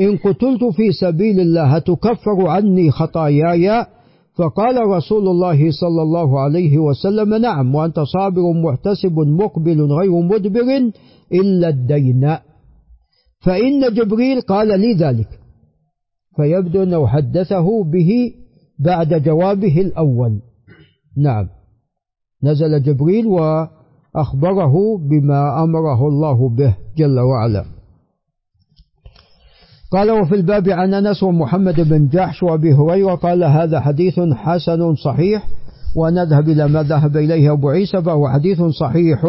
إن 0.00 0.16
قتلت 0.16 0.64
في 0.64 0.92
سبيل 0.92 1.40
الله 1.40 1.78
تكفر 1.78 2.48
عني 2.48 2.90
خطاياي؟ 2.90 3.86
فقال 4.34 4.76
رسول 4.86 5.28
الله 5.28 5.70
صلى 5.70 6.02
الله 6.02 6.40
عليه 6.40 6.78
وسلم 6.78 7.34
نعم 7.34 7.74
وأنت 7.74 8.00
صابر 8.00 8.52
محتسب 8.52 9.18
مقبل 9.18 9.82
غير 9.82 10.20
مدبر 10.20 10.90
إلا 11.32 11.68
الدين. 11.68 12.36
فإن 13.40 13.94
جبريل 13.94 14.40
قال 14.40 14.80
لي 14.80 14.94
ذلك 14.94 15.28
فيبدو 16.36 16.82
أنه 16.82 17.06
حدثه 17.06 17.84
به 17.84 18.32
بعد 18.78 19.22
جوابه 19.22 19.80
الأول. 19.80 20.40
نعم. 21.16 21.48
نزل 22.42 22.82
جبريل 22.82 23.26
وأخبره 23.26 24.98
بما 24.98 25.62
أمره 25.62 26.08
الله 26.08 26.48
به 26.48 26.76
جل 26.96 27.20
وعلا. 27.20 27.75
قال 29.92 30.10
وفي 30.10 30.34
الباب 30.34 30.68
عن 30.68 30.94
أنس 30.94 31.22
ومحمد 31.22 31.80
بن 31.80 32.08
جحش 32.08 32.42
وأبي 32.42 32.72
هريرة 32.72 33.14
قال 33.14 33.44
هذا 33.44 33.80
حديث 33.80 34.20
حسن 34.20 34.94
صحيح 34.94 35.46
ونذهب 35.96 36.48
إلى 36.48 36.68
ما 36.68 36.82
ذهب 36.82 37.16
إليه 37.16 37.52
أبو 37.52 37.68
عيسى 37.68 38.02
فهو 38.02 38.28
حديث 38.28 38.62
صحيح 38.62 39.26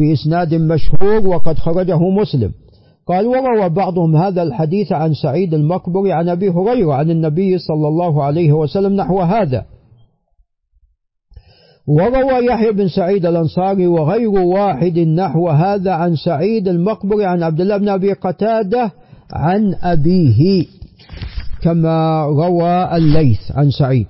بإسناد 0.00 0.54
مشهور 0.54 1.26
وقد 1.26 1.58
خرجه 1.58 1.98
مسلم. 1.98 2.52
قال 3.06 3.26
وروى 3.26 3.68
بعضهم 3.68 4.16
هذا 4.16 4.42
الحديث 4.42 4.92
عن 4.92 5.14
سعيد 5.14 5.54
المقبري 5.54 6.12
عن 6.12 6.28
أبي 6.28 6.48
هريرة 6.48 6.94
عن 6.94 7.10
النبي 7.10 7.58
صلى 7.58 7.88
الله 7.88 8.24
عليه 8.24 8.52
وسلم 8.52 8.92
نحو 8.92 9.20
هذا 9.20 9.64
وروى 11.86 12.46
يحيى 12.46 12.72
بن 12.72 12.88
سعيد 12.88 13.26
الأنصاري 13.26 13.86
وغير 13.86 14.30
واحد 14.30 14.98
نحو 14.98 15.48
هذا 15.48 15.92
عن 15.92 16.16
سعيد 16.16 16.68
المقبري 16.68 17.24
عن 17.24 17.42
عبد 17.42 17.60
الله 17.60 17.76
بن 17.76 17.88
أبي 17.88 18.12
قتادة 18.12 18.92
عن 19.32 19.74
أبيه 19.74 20.66
كما 21.62 22.24
روى 22.24 22.96
الليث 22.96 23.52
عن 23.52 23.70
سعيد. 23.70 24.06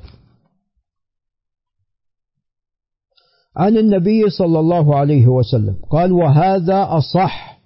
عن 3.57 3.77
النبي 3.77 4.31
صلى 4.31 4.61
الله 4.61 4.97
عليه 4.97 5.27
وسلم 5.27 5.77
قال 5.91 6.13
وهذا 6.13 6.87
أصح 6.89 7.61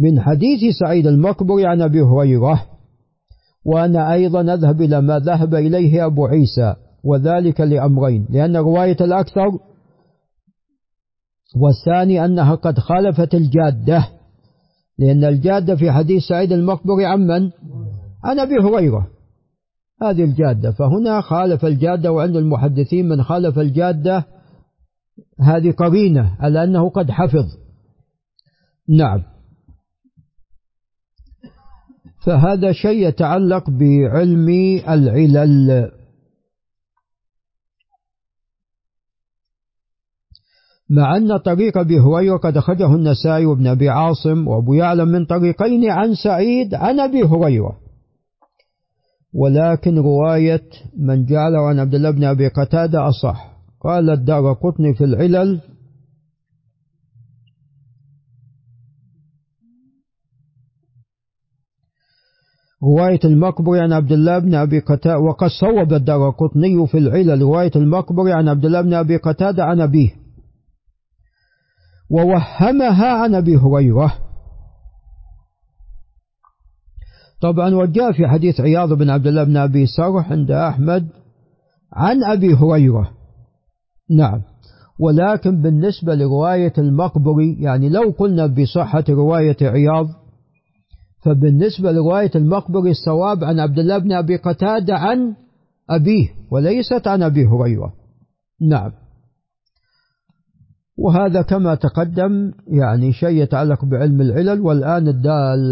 من 0.00 0.20
حديث 0.20 0.74
سعيد 0.80 1.06
المقبري 1.06 1.66
عن 1.66 1.82
أبي 1.82 2.00
هريرة 2.00 2.66
وأنا 3.64 4.12
أيضا 4.12 4.54
أذهب 4.54 4.82
إلى 4.82 5.00
ما 5.00 5.18
ذهب 5.18 5.54
إليه 5.54 6.06
أبو 6.06 6.26
عيسى 6.26 6.74
وذلك 7.04 7.60
لأمرين 7.60 8.26
لأن 8.30 8.56
رواية 8.56 8.96
الأكثر 9.00 9.46
والثاني 11.56 12.24
أنها 12.24 12.54
قد 12.54 12.78
خالفت 12.78 13.34
الجادة 13.34 14.08
لأن 14.98 15.24
الجادة 15.24 15.76
في 15.76 15.92
حديث 15.92 16.22
سعيد 16.22 16.52
المقبري 16.52 17.06
عن 17.06 17.20
من؟ 17.26 17.50
عن 18.24 18.38
أبي 18.38 18.54
هريرة. 18.54 19.06
هذه 20.02 20.24
الجادة. 20.24 20.72
فهنا 20.72 21.20
خالف 21.20 21.64
الجادة 21.64 22.12
وعند 22.12 22.36
المحدثين 22.36 23.08
من 23.08 23.22
خالف 23.22 23.58
الجادة 23.58 24.24
هذه 25.40 25.72
قرينة 25.72 26.36
على 26.40 26.64
أنه 26.64 26.90
قد 26.90 27.10
حفظ. 27.10 27.46
نعم. 28.88 29.22
فهذا 32.26 32.72
شيء 32.72 33.08
يتعلق 33.08 33.70
بعلم 33.70 34.48
العلل. 34.88 35.90
مع 40.90 41.16
أن 41.16 41.36
طريق 41.36 41.78
أبي 41.78 42.00
هريرة 42.00 42.36
قد 42.36 42.56
أخرجه 42.56 42.94
النسائي 42.94 43.46
وابن 43.46 43.66
أبي 43.66 43.88
عاصم 43.88 44.48
وأبو 44.48 44.74
يعلم 44.74 45.08
من 45.08 45.24
طريقين 45.24 45.90
عن 45.90 46.14
سعيد 46.14 46.74
عن 46.74 47.00
أبي 47.00 47.22
هريرة. 47.22 47.76
ولكن 49.34 49.98
رواية 49.98 50.68
من 50.98 51.24
جعله 51.24 51.68
عن 51.68 51.78
عبد 51.78 51.94
الله 51.94 52.10
بن 52.10 52.24
أبي 52.24 52.48
قتادة 52.48 53.08
أصح. 53.08 53.56
قال 53.80 54.10
الدار 54.10 54.52
قطني 54.52 54.94
في 54.94 55.04
العلل 55.04 55.60
رواية 62.82 63.20
المقبري 63.24 63.80
عن 63.80 63.92
عبد 63.92 64.12
الله 64.12 64.38
بن 64.38 64.54
أبي 64.54 64.78
قتادة 64.78 65.18
وقد 65.18 65.48
صوب 65.60 65.92
الدار 65.92 66.30
قطني 66.30 66.86
في 66.86 66.98
العلل. 66.98 67.42
رواية 67.42 67.70
المقبري 67.76 68.32
عن 68.32 68.48
عبد 68.48 68.64
الله 68.64 68.80
بن 68.80 68.94
أبي 68.94 69.16
قتادة 69.16 69.64
عن 69.64 69.80
أبيه. 69.80 70.25
ووهمها 72.10 73.12
عن 73.12 73.34
أبي 73.34 73.56
هريرة. 73.56 74.12
طبعا 77.40 77.74
وجاء 77.74 78.12
في 78.12 78.28
حديث 78.28 78.60
عياض 78.60 78.92
بن 78.92 79.10
عبد 79.10 79.26
الله 79.26 79.44
بن 79.44 79.56
أبي 79.56 79.86
سرح 79.86 80.32
عند 80.32 80.50
أحمد 80.50 81.08
عن 81.92 82.24
أبي 82.24 82.54
هريرة. 82.54 83.10
نعم. 84.10 84.42
ولكن 85.00 85.62
بالنسبة 85.62 86.14
لرواية 86.14 86.72
المقبري 86.78 87.62
يعني 87.62 87.88
لو 87.88 88.14
قلنا 88.18 88.46
بصحة 88.46 89.04
رواية 89.08 89.56
عياض 89.62 90.08
فبالنسبة 91.24 91.92
لرواية 91.92 92.30
المقبري 92.34 92.90
الصواب 92.90 93.44
عن 93.44 93.60
عبد 93.60 93.78
الله 93.78 93.98
بن 93.98 94.12
أبي 94.12 94.36
قتادة 94.36 94.94
عن 94.94 95.34
أبيه 95.90 96.28
وليست 96.50 97.06
عن 97.06 97.22
أبي 97.22 97.46
هريرة. 97.46 97.92
نعم. 98.70 98.92
وهذا 100.98 101.42
كما 101.42 101.74
تقدم 101.74 102.52
يعني 102.66 103.12
شيء 103.12 103.42
يتعلق 103.42 103.84
بعلم 103.84 104.20
العلل 104.20 104.60
والآن 104.60 105.08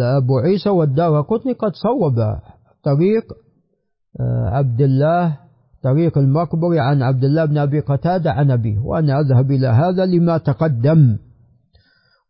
أبو 0.02 0.38
عيسى 0.38 0.70
والدار 0.70 1.20
قطني 1.20 1.52
قد 1.52 1.72
صوب 1.72 2.14
طريق 2.84 3.24
آه، 4.20 4.48
عبد 4.48 4.80
الله 4.80 5.36
طريق 5.82 6.18
المقبري 6.18 6.80
عن 6.80 7.02
عبد 7.02 7.24
الله 7.24 7.44
بن 7.44 7.58
أبي 7.58 7.80
قتادة 7.80 8.32
عن 8.32 8.50
أبيه. 8.50 8.78
وأنا 8.78 9.20
أذهب 9.20 9.50
إلى 9.50 9.66
هذا 9.66 10.06
لما 10.06 10.38
تقدم. 10.38 11.16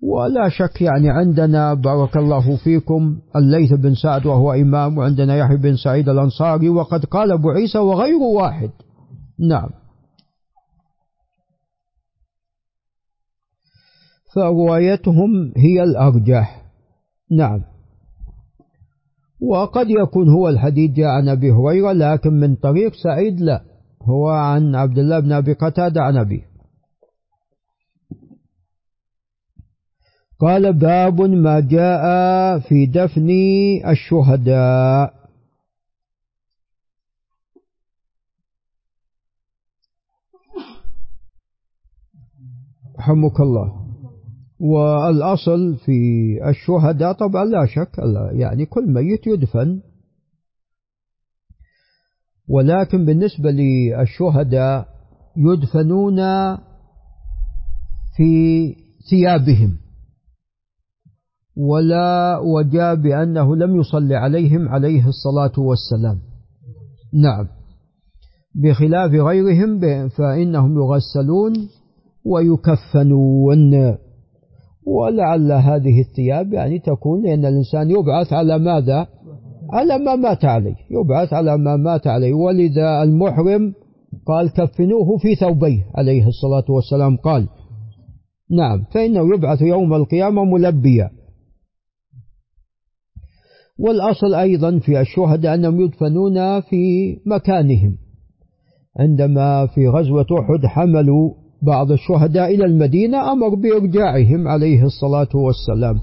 ولا 0.02 0.48
شك 0.48 0.82
يعني 0.82 1.10
عندنا 1.10 1.74
بارك 1.74 2.16
الله 2.16 2.56
فيكم 2.56 3.18
الليث 3.36 3.72
بن 3.72 3.94
سعد 3.94 4.26
وهو 4.26 4.52
إمام 4.52 4.98
وعندنا 4.98 5.36
يحيى 5.36 5.56
بن 5.56 5.76
سعيد 5.76 6.08
الأنصاري 6.08 6.68
وقد 6.68 7.04
قال 7.04 7.32
أبو 7.32 7.50
عيسى 7.50 7.78
وغير 7.78 8.16
واحد. 8.16 8.70
نعم. 9.48 9.68
فروايتهم 14.34 15.52
هي 15.56 15.82
الأرجح. 15.82 16.64
نعم. 17.30 17.64
وقد 19.40 19.86
يكون 19.90 20.28
هو 20.28 20.48
الحديث 20.48 20.90
جاء 20.90 21.06
عن 21.06 21.28
أبي 21.28 21.50
هريرة 21.50 21.92
لكن 21.92 22.32
من 22.32 22.56
طريق 22.56 22.92
سعيد 22.94 23.40
لا. 23.40 23.64
هو 24.02 24.28
عن 24.28 24.74
عبد 24.74 24.98
الله 24.98 25.20
بن 25.20 25.32
أبي 25.32 25.52
قتادة 25.52 26.02
عن 26.02 26.16
أبيه. 26.16 26.54
قال 30.40 30.72
باب 30.72 31.20
ما 31.20 31.60
جاء 31.60 32.58
في 32.58 32.86
دفن 32.86 33.30
الشهداء. 33.88 35.14
رحمك 42.98 43.40
الله. 43.40 43.83
والأصل 44.64 45.76
في 45.76 45.92
الشهداء 46.48 47.12
طبعا 47.12 47.44
لا 47.44 47.66
شك 47.66 47.98
يعني 48.32 48.66
كل 48.66 48.92
ميت 48.92 49.26
يدفن. 49.26 49.80
ولكن 52.48 53.04
بالنسبة 53.04 53.50
للشهداء 53.50 54.88
يدفنون 55.36 56.16
في 58.16 58.74
ثيابهم. 59.10 59.76
ولا 61.56 62.38
وجاء 62.38 62.94
بأنه 62.94 63.56
لم 63.56 63.80
يصلي 63.80 64.16
عليهم 64.16 64.68
عليه 64.68 65.08
الصلاة 65.08 65.58
والسلام. 65.58 66.18
نعم. 67.12 67.48
بخلاف 68.54 69.10
غيرهم 69.10 70.08
فإنهم 70.08 70.76
يغسلون 70.76 71.68
ويكفنون. 72.24 74.03
ولعل 74.86 75.52
هذه 75.52 76.00
الثياب 76.00 76.52
يعني 76.52 76.78
تكون 76.78 77.22
لأن 77.22 77.44
الإنسان 77.44 77.90
يبعث 77.90 78.32
على 78.32 78.58
ماذا؟ 78.58 79.06
على 79.72 79.98
ما 79.98 80.16
مات 80.16 80.44
عليه 80.44 80.74
يبعث 80.90 81.32
على 81.32 81.58
ما 81.58 81.76
مات 81.76 82.06
عليه. 82.06 82.32
ولذا 82.32 83.02
المحرم 83.02 83.74
قال 84.26 84.50
كفنوه 84.52 85.16
في 85.18 85.34
ثوبيه 85.34 85.84
عليه 85.94 86.26
الصلاة 86.26 86.64
والسلام. 86.68 87.16
قال 87.16 87.48
نعم 88.50 88.84
فإنه 88.94 89.34
يبعث 89.34 89.62
يوم 89.62 89.94
القيامة 89.94 90.44
ملبيا. 90.44 91.10
والأصل 93.78 94.34
أيضا 94.34 94.78
في 94.78 95.00
الشهداء 95.00 95.54
أنهم 95.54 95.80
يدفنون 95.80 96.60
في 96.60 97.16
مكانهم. 97.26 97.96
عندما 98.98 99.66
في 99.66 99.88
غزوة 99.88 100.26
أحد 100.40 100.66
حملوا 100.66 101.43
بعض 101.66 101.92
الشهداء 101.92 102.54
إلى 102.54 102.64
المدينة 102.64 103.32
أمر 103.32 103.54
بإرجاعهم 103.54 104.48
عليه 104.48 104.84
الصلاة 104.84 105.28
والسلام. 105.34 106.00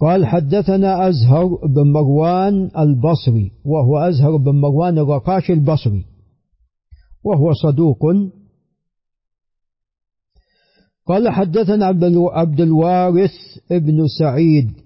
قال 0.00 0.26
حدثنا 0.26 1.08
أزهر 1.08 1.46
بن 1.46 1.92
مروان 1.92 2.70
البصري 2.78 3.52
وهو 3.64 3.98
أزهر 3.98 4.36
بن 4.36 4.60
مروان 4.60 4.98
الرقاش 4.98 5.50
البصري 5.50 6.04
وهو 7.24 7.52
صدوق. 7.52 8.02
قال 11.06 11.28
حدثنا 11.28 11.86
عبد 12.32 12.60
الوارث 12.60 13.32
ابن 13.72 14.06
سعيد 14.18 14.85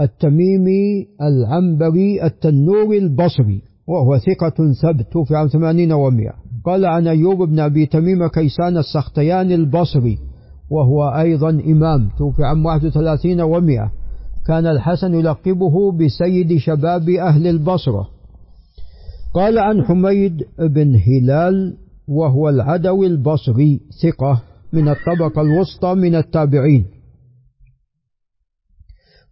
التميمي 0.00 1.06
العنبري 1.22 2.24
التنوري 2.24 2.98
البصري 2.98 3.62
وهو 3.86 4.18
ثقة 4.18 4.72
ثبت 4.82 5.12
توفي 5.12 5.34
عام 5.34 5.46
ثمانين 5.46 5.92
ومئة 5.92 6.32
قال 6.64 6.84
عن 6.84 7.06
أيوب 7.06 7.42
بن 7.42 7.60
أبي 7.60 7.86
تميم 7.86 8.26
كيسان 8.26 8.76
السختياني 8.76 9.54
البصري 9.54 10.18
وهو 10.70 11.04
أيضا 11.04 11.50
إمام 11.50 12.08
توفي 12.18 12.44
عام 12.44 12.66
واحد 12.66 12.84
وثلاثين 12.84 13.40
ومئة 13.40 13.92
كان 14.46 14.66
الحسن 14.66 15.14
يلقبه 15.14 15.92
بسيد 15.92 16.56
شباب 16.56 17.08
أهل 17.08 17.46
البصرة. 17.46 18.08
قال 19.34 19.58
عن 19.58 19.84
حميد 19.84 20.42
بن 20.58 20.96
هلال 20.96 21.76
وهو 22.08 22.48
العدوي 22.48 23.06
البصري 23.06 23.80
ثقة 24.02 24.42
من 24.72 24.88
الطبقة 24.88 25.42
الوسطى 25.42 25.94
من 25.94 26.14
التابعين. 26.14 26.93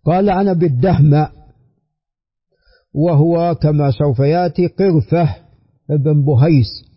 قال 0.04 0.30
عن 0.30 0.48
أبي 0.48 0.66
الدهمة 0.66 1.32
وهو 2.94 3.54
كما 3.54 3.90
سوف 3.90 4.18
يأتي 4.18 4.66
قرفة 4.66 5.36
بن 5.88 6.24
بهيس. 6.24 6.92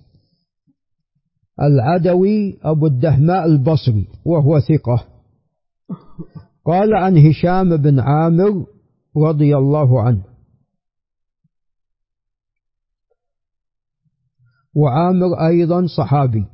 العدوي 1.62 2.60
أبو 2.64 2.88
الدهماء 2.88 3.46
البصري 3.46 4.08
وهو 4.26 4.60
ثقة. 4.60 5.08
قال 6.66 6.96
عن 6.96 7.18
هشام 7.18 7.78
بن 7.78 8.00
عامر 8.00 8.66
رضي 9.18 9.58
الله 9.58 10.02
عنه. 10.02 10.24
وعامر 14.76 15.48
أيضا 15.48 15.88
صحابي. 15.98 16.46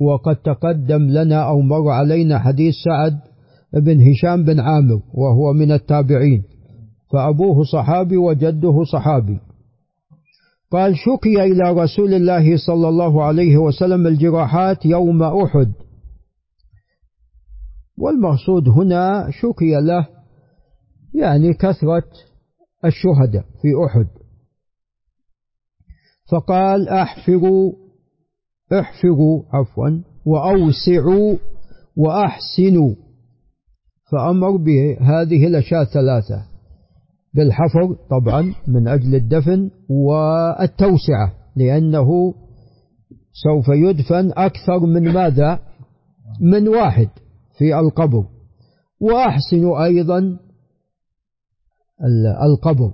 وقد 0.00 0.36
تقدم 0.36 1.02
لنا 1.02 1.48
أو 1.48 1.60
مر 1.60 1.88
علينا 1.88 2.38
حديث 2.38 2.74
سعد 2.84 3.35
بن 3.80 4.10
هشام 4.10 4.44
بن 4.44 4.60
عامر 4.60 5.00
وهو 5.14 5.52
من 5.52 5.72
التابعين 5.72 6.42
فأبوه 7.12 7.64
صحابي 7.64 8.16
وجده 8.16 8.84
صحابي. 8.92 9.40
قال 10.70 10.96
شكي 10.96 11.44
إلى 11.44 11.82
رسول 11.82 12.14
الله 12.14 12.56
صلى 12.66 12.88
الله 12.88 13.24
عليه 13.24 13.56
وسلم 13.56 14.06
الجراحات 14.06 14.86
يوم 14.86 15.22
أحد. 15.22 15.72
والمقصود 17.98 18.68
هنا 18.68 19.30
شكي 19.30 19.74
له 19.80 20.08
يعني 21.14 21.54
كثرة 21.54 22.10
الشهداء 22.84 23.44
في 23.62 23.68
أحد. 23.86 24.06
فقال 26.30 26.88
أحفروا 26.88 27.72
أحفروا 28.72 29.42
عفوا 29.52 29.90
وأوسعوا 30.26 31.36
وأحسنوا. 31.96 33.05
فأمر 34.12 34.56
بهذه 34.56 35.46
الأشياء 35.46 35.82
الثلاثة. 35.82 36.42
بالحفر 37.34 37.96
طبعا 38.10 38.54
من 38.68 38.88
أجل 38.88 39.14
الدفن 39.14 39.70
والتوسعة 39.88 41.32
لأنه 41.56 42.34
سوف 43.32 43.68
يدفن 43.68 44.32
أكثر 44.36 44.80
من 44.80 45.12
ماذا؟ 45.12 45.58
من 46.40 46.68
واحد 46.68 47.08
في 47.58 47.78
القبر. 47.78 48.24
وأحسنوا 49.00 49.84
أيضا 49.84 50.38
القبر 52.42 52.92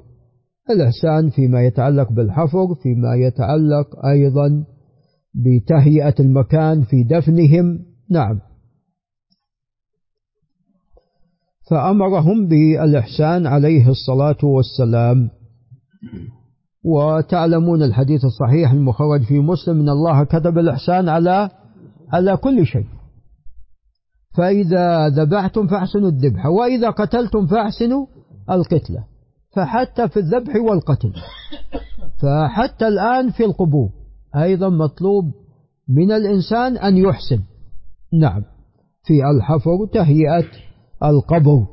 الإحسان 0.70 1.30
فيما 1.30 1.62
يتعلق 1.62 2.12
بالحفر 2.12 2.74
فيما 2.82 3.14
يتعلق 3.14 4.06
أيضا 4.06 4.64
بتهيئة 5.34 6.14
المكان 6.20 6.82
في 6.82 7.04
دفنهم. 7.04 7.78
نعم. 8.10 8.40
فأمرهم 11.72 12.48
بالإحسان 12.48 13.46
عليه 13.46 13.88
الصلاة 13.88 14.36
والسلام. 14.42 15.30
وتعلمون 16.84 17.82
الحديث 17.82 18.24
الصحيح 18.24 18.72
المخرج 18.72 19.22
في 19.22 19.38
مسلم 19.38 19.80
إن 19.80 19.88
الله 19.88 20.24
كتب 20.24 20.58
الإحسان 20.58 21.08
على 21.08 21.50
على 22.12 22.36
كل 22.36 22.66
شيء. 22.66 22.86
فإذا 24.36 25.08
ذبحتم 25.08 25.66
فأحسنوا 25.66 26.08
الذبح 26.08 26.46
وإذا 26.46 26.90
قتلتم 26.90 27.46
فأحسنوا 27.46 28.06
القتلة. 28.50 29.04
فحتى 29.56 30.08
في 30.08 30.16
الذبح 30.16 30.56
والقتل. 30.56 31.12
فحتى 32.22 32.88
الآن 32.88 33.30
في 33.30 33.44
القبور. 33.44 33.88
أيضا 34.36 34.68
مطلوب 34.68 35.24
من 35.88 36.12
الإنسان 36.12 36.76
أن 36.76 36.96
يحسن. 36.96 37.40
نعم. 38.12 38.42
في 39.04 39.14
الحفر 39.36 39.86
تهيئة 39.92 40.71
القبر 41.04 41.66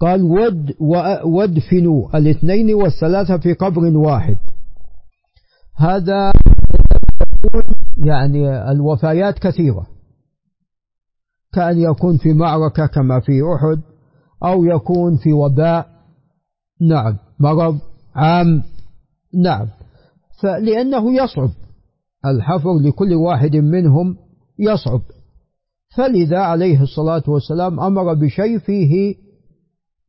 قال 0.00 0.22
ود 0.22 0.74
وادفنوا 1.24 2.18
الاثنين 2.18 2.74
والثلاثة 2.74 3.38
في 3.38 3.52
قبر 3.52 3.96
واحد. 3.96 4.36
هذا 5.76 6.32
يعني 7.96 8.70
الوفيات 8.70 9.38
كثيرة. 9.38 9.86
كأن 11.54 11.78
يكون 11.78 12.16
في 12.16 12.32
معركة 12.32 12.86
كما 12.86 13.20
في 13.20 13.32
أحد 13.42 13.82
أو 14.44 14.64
يكون 14.64 15.16
في 15.16 15.32
وباء. 15.32 15.88
نعم. 16.80 17.16
مرض 17.40 17.78
عام. 18.14 18.62
نعم. 19.34 19.68
فلأنه 20.42 21.12
يصعب. 21.22 21.50
الحفر 22.24 22.78
لكل 22.78 23.14
واحد 23.14 23.56
منهم 23.56 24.16
يصعب. 24.58 25.00
فلذا 25.96 26.38
عليه 26.38 26.82
الصلاة 26.82 27.22
والسلام 27.28 27.80
أمر 27.80 28.14
بشيء 28.14 28.58
فيه 28.58 29.14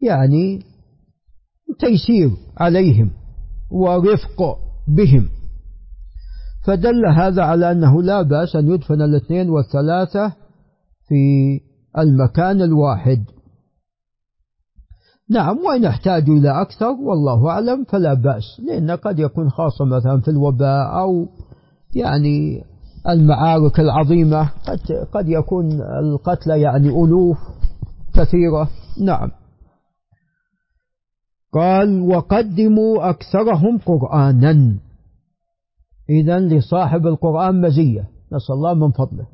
يعني 0.02 0.64
تيسير 1.80 2.32
عليهم 2.58 3.12
ورفق 3.72 4.58
بهم. 4.88 5.30
فدل 6.66 7.06
هذا 7.16 7.44
على 7.44 7.72
أنه 7.72 8.04
لا 8.04 8.22
بأس 8.22 8.56
أن 8.56 8.68
يدفن 8.68 9.02
الاثنين 9.02 9.50
والثلاثة 9.50 10.34
في 11.08 11.60
المكان 11.98 12.62
الواحد. 12.62 13.26
نعم 15.30 15.58
وإن 15.58 15.86
احتاجوا 15.86 16.36
إلى 16.36 16.62
أكثر 16.62 16.90
والله 16.92 17.50
أعلم 17.50 17.84
فلا 17.84 18.14
بأس 18.14 18.44
لأن 18.68 18.92
قد 18.92 19.20
يكون 19.20 19.50
خاصة 19.50 19.86
مثلا 19.86 20.22
في 20.22 20.28
الوباء 20.28 21.00
أو 21.00 21.28
يعني 21.96 22.64
المعارك 23.10 23.80
العظيمة. 23.80 24.50
قد, 24.68 24.80
قد 25.14 25.30
يكون 25.30 25.82
القتلى 25.82 26.62
يعني 26.62 26.90
ألوف 26.90 27.38
كثيرة. 28.14 28.70
نعم. 29.02 29.32
قال 31.54 32.02
وقدموا 32.02 33.10
أكثرهم 33.10 33.78
قرآنا. 33.86 34.76
إذا 36.10 36.40
لصاحب 36.40 37.08
القرآن 37.08 37.62
مزية. 37.62 38.02
نسأل 38.34 38.56
الله 38.56 38.74
من 38.74 38.92
فضله. 38.92 39.26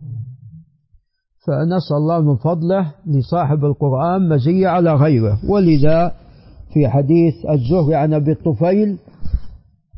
فنسأل 1.48 1.98
الله 1.98 2.22
من 2.22 2.36
فضله 2.36 2.92
لصاحب 3.06 3.66
القرآن 3.66 4.30
مزية 4.30 4.68
على 4.68 4.94
غيره. 4.94 5.40
ولذا 5.50 6.12
في 6.74 6.88
حديث 6.88 7.34
الزهري 7.50 7.96
عن 7.96 8.14
أبي 8.14 8.32
الطفيل 8.32 8.98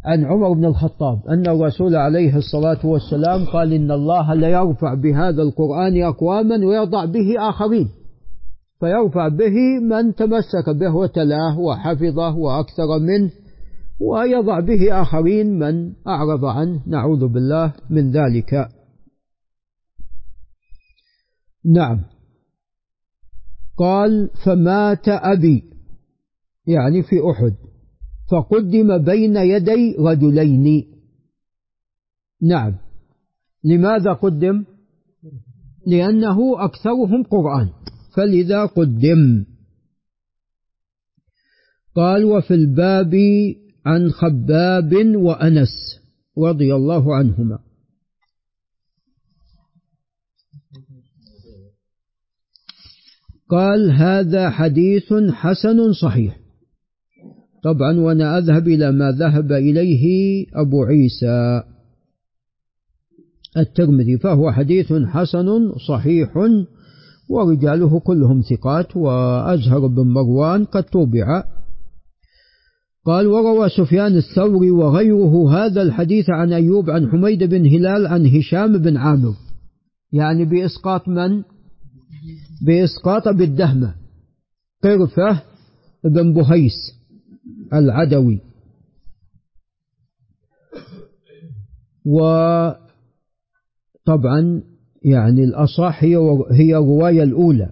عن 0.06 0.26
عمر 0.26 0.54
بن 0.54 0.66
الخطاب 0.66 1.28
أن 1.30 1.48
الرسول 1.48 1.96
عليه 1.96 2.38
الصلاة 2.38 2.86
والسلام 2.86 3.46
قال 3.46 3.74
إن 3.74 3.92
الله 3.92 4.34
ليرفع 4.34 4.94
بهذا 4.94 5.42
القرآن 5.42 6.04
أقواما 6.04 6.66
ويضع 6.66 7.06
به 7.06 7.50
آخرين. 7.50 7.90
فيرفع 8.80 9.28
به 9.28 9.56
من 9.82 10.16
تمسك 10.16 10.70
به 10.70 10.96
وتلاه 10.96 11.60
وحفظه 11.60 12.36
وأكثر 12.36 13.00
منه 13.00 13.32
ويضع 14.00 14.60
به 14.60 15.02
آخرين 15.02 15.60
من 15.60 15.94
أعرض 16.08 16.46
عنه. 16.46 16.82
نعوذ 16.88 17.28
بالله 17.28 17.74
من 17.90 18.12
ذلك. 18.12 18.68
نعم. 21.66 22.02
قال 23.78 24.30
فمات 24.46 25.08
أبي. 25.08 25.64
يعني 26.68 27.04
في 27.04 27.16
أحد. 27.32 27.65
فقدم 28.32 28.98
بين 28.98 29.36
يدي 29.36 29.96
رجلين. 30.00 30.86
نعم. 32.42 32.78
لماذا 33.64 34.14
قدم؟ 34.14 34.66
لأنه 35.88 36.66
أكثرهم 36.66 37.24
قرآن. 37.24 37.70
فلذا 38.16 38.66
قدم. 38.66 39.46
قال 41.96 42.24
وفي 42.26 42.54
الباب 42.54 43.16
عن 43.86 44.10
خباب 44.10 45.16
وأنس 45.16 45.70
رضي 46.38 46.76
الله 46.76 47.16
عنهما. 47.16 47.60
قال 53.50 53.92
هذا 53.92 54.50
حديث 54.50 55.14
حسن 55.14 55.94
صحيح. 55.94 56.45
طبعا 57.66 58.00
وأنا 58.00 58.38
أذهب 58.38 58.68
إلى 58.68 58.92
ما 58.92 59.12
ذهب 59.12 59.52
إليه 59.52 60.06
أبو 60.54 60.84
عيسى 60.84 61.64
الترمذي 63.58 64.18
فهو 64.18 64.52
حديث 64.52 64.94
حسن 64.94 65.48
صحيح 65.88 66.34
ورجاله 67.30 68.00
كلهم 68.00 68.42
ثقات 68.42 68.98
وأزهر 68.98 69.88
بن 69.88 70.08
مروان 70.08 70.66
قد 70.66 70.84
توبع 70.84 71.44
قال 73.06 73.28
وروى 73.28 73.70
سفيان 73.70 74.18
الثوري 74.18 74.72
وغيره 74.72 75.52
هذا 75.52 75.82
الحديث 75.82 76.30
عن 76.30 76.54
أيوب 76.54 76.90
عن 76.90 77.10
حميد 77.12 77.44
بن 77.44 77.66
هلال 77.66 78.08
عن 78.08 78.26
هشام 78.26 78.78
بن 78.78 78.98
عامر. 78.98 79.34
يعني 80.12 80.46
بإسقاط 80.46 81.08
من؟ 81.08 81.44
بإسقاط 82.66 83.28
بالدهمة. 83.28 83.96
قرفة 84.84 85.42
بن 86.04 86.34
بهيس. 86.34 87.05
العدوي. 87.74 88.42
وطبعا 92.06 92.82
يعني 95.06 95.44
الأصح 95.44 96.04
هي 96.04 96.18
هي 96.52 96.78
الرواية 96.78 97.24
الأولى. 97.24 97.70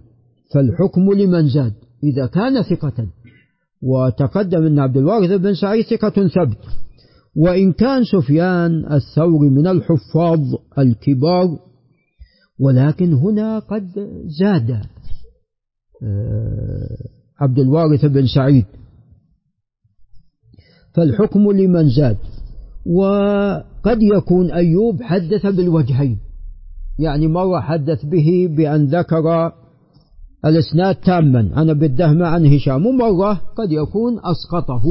فالحكم 0.53 1.13
لمن 1.13 1.49
زاد؟ 1.49 1.73
إذا 2.03 2.25
كان 2.25 2.63
ثقة. 2.63 3.07
وتقدم 3.81 4.65
أن 4.65 4.79
عبد 4.79 4.97
الوارث 4.97 5.31
بن 5.31 5.53
سعيد 5.53 5.85
ثقة 5.85 6.27
ثبت. 6.27 6.57
وإن 7.35 7.73
كان 7.73 8.03
سفيان 8.03 8.93
الثوري 8.93 9.49
من 9.49 9.67
الحفاظ 9.67 10.39
الكبار 10.77 11.59
ولكن 12.59 13.13
هنا 13.13 13.59
قد 13.59 13.91
زاد 14.39 14.71
آه، 16.03 16.97
عبد 17.39 17.59
الوارث 17.59 18.05
بن 18.05 18.27
سعيد. 18.35 18.65
فالحكم 20.93 21.51
لمن 21.51 21.89
زاد. 21.89 22.17
وقد 22.85 23.97
يكون 24.17 24.51
أيوب 24.51 25.03
حدث 25.03 25.45
بالوجهين. 25.45 26.17
يعني 26.99 27.27
مرة 27.27 27.59
حدث 27.59 28.05
به 28.05 28.49
بأن 28.57 28.85
ذكر 28.85 29.51
الإسناد 30.45 30.95
تاما. 30.95 31.49
عن 31.53 31.69
أبي 31.69 32.03
عن 32.03 32.45
هشام. 32.45 32.85
ومرة 32.85 33.33
قد 33.33 33.71
يكون 33.71 34.19
أسقطه. 34.19 34.83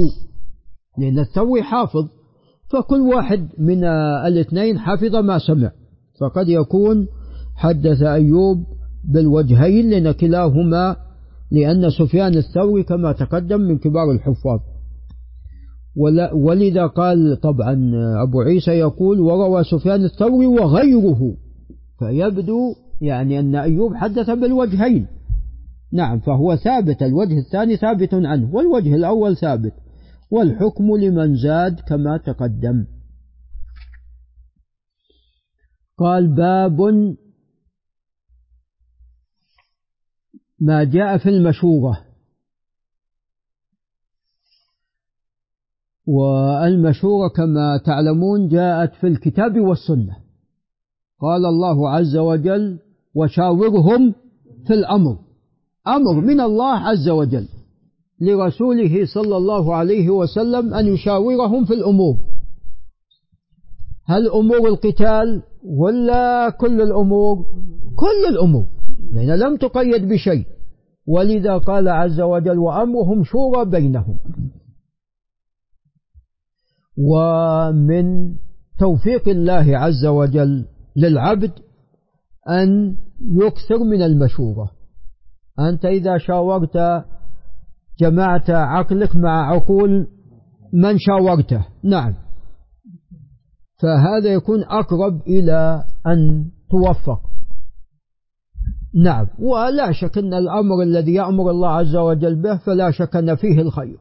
لأن 0.98 1.18
الثوري 1.18 1.62
حافظ. 1.62 2.08
فكل 2.70 3.00
واحد 3.00 3.48
من 3.58 3.84
الاثنين 4.26 4.78
حفظ 4.78 5.16
ما 5.16 5.38
سمع. 5.38 5.70
فقد 6.20 6.48
يكون 6.48 7.06
حدث 7.56 8.02
أيوب 8.02 8.64
بالوجهين 9.04 9.90
لأن 9.90 10.12
كلاهما 10.12 10.96
لأن 11.50 11.90
سفيان 11.90 12.36
الثوري 12.36 12.82
كما 12.82 13.12
تقدم 13.12 13.60
من 13.60 13.78
كبار 13.78 14.10
الحفاظ. 14.10 14.60
ولذا 16.34 16.86
قال 16.86 17.40
طبعا 17.40 17.92
أبو 18.22 18.40
عيسى 18.40 18.70
يقول 18.70 19.20
وروى 19.20 19.64
سفيان 19.64 20.04
الثوري 20.04 20.46
وغيره. 20.46 21.36
فيبدو 21.98 22.74
يعني 23.00 23.40
أن 23.40 23.54
أيوب 23.54 23.94
حدث 23.94 24.30
بالوجهين. 24.30 25.06
نعم 25.92 26.20
فهو 26.20 26.56
ثابت 26.56 27.02
الوجه 27.02 27.38
الثاني 27.38 27.76
ثابت 27.76 28.14
عنه 28.14 28.54
والوجه 28.54 28.94
الأول 28.94 29.36
ثابت. 29.36 29.72
والحكم 30.30 30.96
لمن 30.96 31.36
زاد 31.36 31.80
كما 31.80 32.16
تقدم. 32.16 32.86
قال 35.98 36.34
باب 36.34 36.80
ما 40.60 40.84
جاء 40.84 41.18
في 41.18 41.28
المشورة. 41.28 42.11
والمشورة 46.06 47.28
كما 47.28 47.80
تعلمون 47.84 48.48
جاءت 48.48 48.94
في 48.94 49.06
الكتاب 49.06 49.60
والسنة. 49.60 50.16
قال 51.20 51.46
الله 51.46 51.90
عز 51.90 52.16
وجل 52.16 52.78
وشاورهم 53.14 54.14
في 54.66 54.74
الأمر. 54.74 55.16
أمر 55.88 56.20
من 56.20 56.40
الله 56.40 56.72
عز 56.72 57.08
وجل 57.08 57.48
لرسوله 58.20 59.06
صلى 59.14 59.36
الله 59.36 59.74
عليه 59.74 60.10
وسلم 60.10 60.74
أن 60.74 60.86
يشاورهم 60.86 61.64
في 61.64 61.74
الأمور. 61.74 62.16
هل 64.04 64.28
أمور 64.28 64.68
القتال 64.68 65.42
ولا 65.64 66.50
كل 66.50 66.80
الأمور؟ 66.80 67.36
كل 67.96 68.34
الأمور 68.34 68.64
لأن 69.12 69.38
لم 69.38 69.56
تقيد 69.56 70.08
بشيء. 70.08 70.46
ولذا 71.06 71.58
قال 71.58 71.88
عز 71.88 72.20
وجل 72.20 72.58
وأمرهم 72.58 73.24
شورى 73.24 73.64
بينهم. 73.64 74.18
ومن 76.98 78.34
توفيق 78.78 79.28
الله 79.28 79.78
عز 79.78 80.06
وجل 80.06 80.66
للعبد 80.96 81.52
أن 82.48 82.96
يكثر 83.20 83.78
من 83.78 84.02
المشورة. 84.02 84.70
أنت 85.60 85.84
إذا 85.84 86.18
شاورت 86.18 87.04
جمعت 88.00 88.50
عقلك 88.50 89.16
مع 89.16 89.52
عقول 89.52 90.06
من 90.72 90.98
شاورته؟ 90.98 91.66
نعم. 91.84 92.14
فهذا 93.82 94.32
يكون 94.32 94.64
أقرب 94.64 95.20
إلى 95.26 95.84
أن 96.06 96.50
توفق. 96.70 97.20
نعم. 99.04 99.26
ولا 99.38 99.92
شك 99.92 100.18
أن 100.18 100.34
الأمر 100.34 100.82
الذي 100.82 101.14
يأمر 101.14 101.50
الله 101.50 101.68
عز 101.68 101.96
وجل 101.96 102.42
به 102.42 102.56
فلا 102.56 102.90
شك 102.90 103.16
أن 103.16 103.34
فيه 103.34 103.60
الخير. 103.60 103.98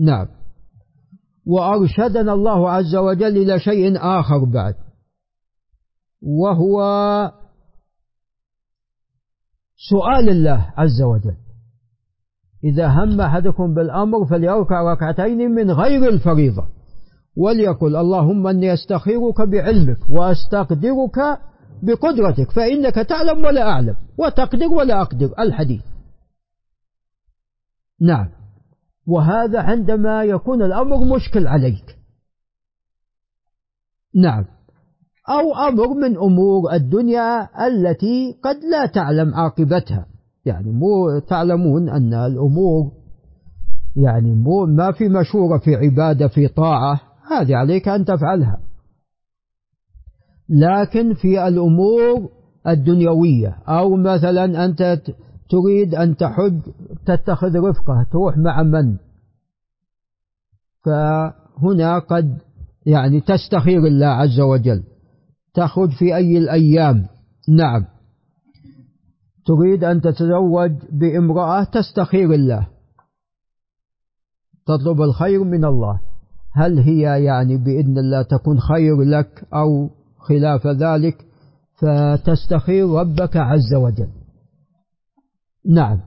نعم. 0.00 0.26
وأرشدنا 1.46 2.32
الله 2.32 2.70
عز 2.70 2.96
وجل 2.96 3.36
إلى 3.36 3.58
شيء 3.58 3.96
آخر 3.96 4.44
بعد 4.44 4.74
وهو 6.22 6.80
سؤال 9.90 10.28
الله 10.28 10.72
عز 10.76 11.02
وجل. 11.02 11.36
إذا 12.64 12.88
هم 12.88 13.20
أحدكم 13.20 13.74
بالأمر 13.74 14.26
فليركع 14.26 14.92
ركعتين 14.92 15.50
من 15.50 15.70
غير 15.70 16.08
الفريضة 16.08 16.66
وليقل 17.36 17.96
اللهم 17.96 18.46
أني 18.46 18.74
أستخيرك 18.74 19.40
بعلمك 19.40 20.10
وأستقدرك 20.10 21.18
بقدرتك 21.82 22.50
فإنك 22.50 22.94
تعلم 22.94 23.44
ولا 23.44 23.70
أعلم 23.70 23.96
وتقدر 24.18 24.66
ولا 24.66 25.02
أقدر. 25.02 25.34
الحديث. 25.38 25.82
نعم. 28.00 28.43
وهذا 29.06 29.60
عندما 29.60 30.24
يكون 30.24 30.62
الأمر 30.62 31.16
مشكل 31.16 31.46
عليك. 31.46 31.98
نعم. 34.14 34.44
أو 35.28 35.68
أمر 35.68 35.94
من 35.94 36.16
أمور 36.16 36.72
الدنيا 36.72 37.48
التي 37.66 38.38
قد 38.42 38.56
لا 38.72 38.86
تعلم 38.86 39.34
عاقبتها. 39.34 40.06
يعني 40.44 40.70
مو 40.70 41.18
تعلمون 41.28 41.88
أن 41.88 42.14
الأمور 42.14 42.92
يعني 43.96 44.34
مو 44.34 44.66
ما 44.66 44.92
في 44.92 45.08
مشورة 45.08 45.58
في 45.58 45.74
عبادة 45.76 46.28
في 46.28 46.48
طاعة. 46.48 47.00
هذه 47.30 47.56
عليك 47.56 47.88
أن 47.88 48.04
تفعلها. 48.04 48.60
لكن 50.48 51.14
في 51.14 51.48
الأمور 51.48 52.28
الدنيوية 52.66 53.56
أو 53.68 53.96
مثلا 53.96 54.64
أنت 54.64 55.00
تريد 55.50 55.94
أن 55.94 56.16
تحج 56.16 56.60
تتخذ 57.06 57.58
رفقة 57.58 58.06
تروح 58.12 58.38
مع 58.38 58.62
من؟ 58.62 58.96
فهنا 60.84 61.98
قد 61.98 62.38
يعني 62.86 63.20
تستخير 63.20 63.86
الله 63.86 64.06
عز 64.06 64.40
وجل. 64.40 64.82
تخرج 65.54 65.90
في 65.90 66.16
أي 66.16 66.38
الأيام؟ 66.38 67.06
نعم. 67.48 67.84
تريد 69.46 69.84
أن 69.84 70.00
تتزوج 70.00 70.72
بامرأة 70.92 71.64
تستخير 71.64 72.32
الله. 72.32 72.68
تطلب 74.66 75.02
الخير 75.02 75.44
من 75.44 75.64
الله. 75.64 76.00
هل 76.52 76.78
هي 76.78 77.24
يعني 77.24 77.56
بإذن 77.56 77.98
الله 77.98 78.22
تكون 78.22 78.60
خير 78.60 79.02
لك 79.02 79.44
أو 79.54 79.90
خلاف 80.18 80.66
ذلك؟ 80.66 81.26
فتستخير 81.74 82.88
ربك 82.88 83.36
عز 83.36 83.74
وجل. 83.74 84.23
نعم. 85.66 86.00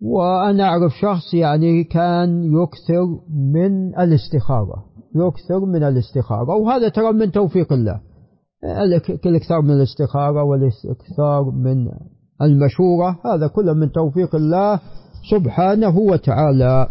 وأنا 0.00 0.64
أعرف 0.64 0.92
شخص 0.92 1.34
يعني 1.34 1.84
كان 1.84 2.42
يكثر 2.44 3.06
من 3.30 3.98
الاستخارة 3.98 4.84
يكثر 5.14 5.60
من 5.66 5.82
الاستخارة 5.82 6.54
وهذا 6.54 6.88
ترى 6.88 7.12
من 7.12 7.32
توفيق 7.32 7.72
الله. 7.72 8.00
الإكثار 9.26 9.62
من 9.62 9.70
الاستخارة 9.70 10.42
والإكثار 10.42 11.50
من 11.50 11.88
المشورة 12.42 13.18
هذا 13.24 13.46
كله 13.46 13.72
من 13.72 13.92
توفيق 13.92 14.34
الله 14.34 14.80
سبحانه 15.30 15.98
وتعالى. 15.98 16.88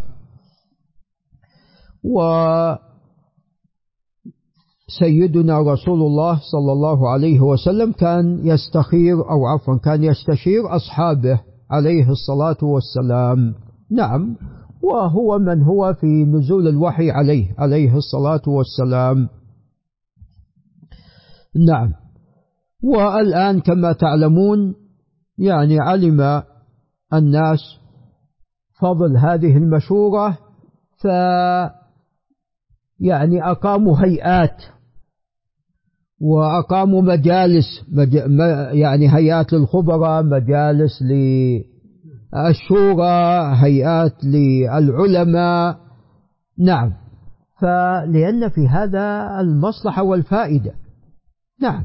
وسيدنا 4.89 5.59
رسول 5.59 6.01
الله 6.01 6.39
صلى 6.51 6.71
الله 6.71 7.09
عليه 7.09 7.39
وسلم 7.39 7.91
كان 7.91 8.47
يستخير 8.47 9.29
أو 9.29 9.45
عفوا 9.45 9.77
كان 9.77 10.03
يستشير 10.03 10.75
أصحابه 10.75 11.41
عليه 11.71 12.09
الصلاة 12.09 12.57
والسلام. 12.63 13.55
نعم 13.91 14.35
وهو 14.83 15.39
من 15.39 15.63
هو 15.63 15.93
في 15.93 16.07
نزول 16.07 16.67
الوحي 16.67 17.11
عليه 17.11 17.55
عليه 17.57 17.95
الصلاة 17.97 18.41
والسلام. 18.47 19.29
نعم 21.67 21.93
والآن 22.83 23.59
كما 23.59 23.91
تعلمون 23.91 24.75
يعني 25.37 25.79
علم 25.79 26.43
الناس 27.13 27.59
فضل 28.81 29.17
هذه 29.17 29.57
المشورة 29.57 30.37
ف 30.97 31.05
يعني 32.99 33.51
أقاموا 33.51 33.97
هيئات 34.05 34.76
وأقاموا 36.21 37.01
مجالس 37.01 37.65
مج... 37.91 38.13
يعني 38.73 39.15
هيئات 39.15 39.53
للخبراء 39.53 40.23
مجالس 40.23 41.01
للشورى 42.33 43.53
هيئات 43.55 44.23
للعلماء. 44.23 45.77
نعم. 46.59 46.93
فلأن 47.61 48.49
في 48.49 48.67
هذا 48.67 49.27
المصلحة 49.39 50.03
والفائدة. 50.03 50.73
نعم. 51.61 51.83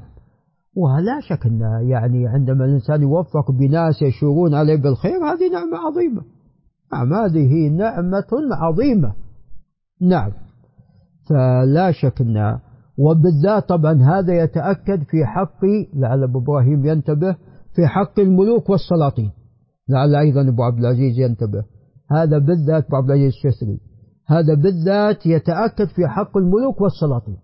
ولا 0.77 1.21
شك 1.21 1.47
أن 1.47 1.61
يعني 1.91 2.29
عندما 2.29 2.65
الإنسان 2.65 3.03
يوفق 3.03 3.51
بناس 3.51 4.03
يشورون 4.03 4.55
عليه 4.55 4.77
بالخير 4.77 5.17
هذه 5.17 5.53
نعمة 5.53 5.79
عظيمة. 5.79 6.23
نعم 6.93 7.15
هذه 7.15 7.69
نعمة 7.69 8.27
عظيمة. 8.53 9.13
نعم. 10.01 10.33
فلا 11.29 11.93
شك 11.93 12.21
أن 12.21 12.59
وبالذات 12.99 13.69
طبعا 13.69 14.03
هذا 14.03 14.43
يتأكد 14.43 15.03
في 15.03 15.25
حق 15.25 15.65
لعل 15.95 16.23
أبو 16.23 16.39
إبراهيم 16.39 16.87
ينتبه 16.87 17.37
في 17.75 17.87
حق 17.87 18.21
الملوك 18.21 18.71
والسلاطين. 18.71 19.31
لعل 19.89 20.15
أيضا 20.15 20.49
أبو 20.49 20.63
عبد 20.63 20.79
العزيز 20.79 21.19
ينتبه. 21.19 21.65
هذا 22.11 22.39
بالذات 22.39 22.85
أبو 22.87 22.97
عبد 22.97 23.11
العزيز 23.11 23.33
الشسري 23.33 23.81
هذا 24.27 24.55
بالذات 24.55 25.27
يتأكد 25.27 25.87
في 25.87 26.09
حق 26.09 26.37
الملوك 26.37 26.81
والسلاطين. 26.81 27.37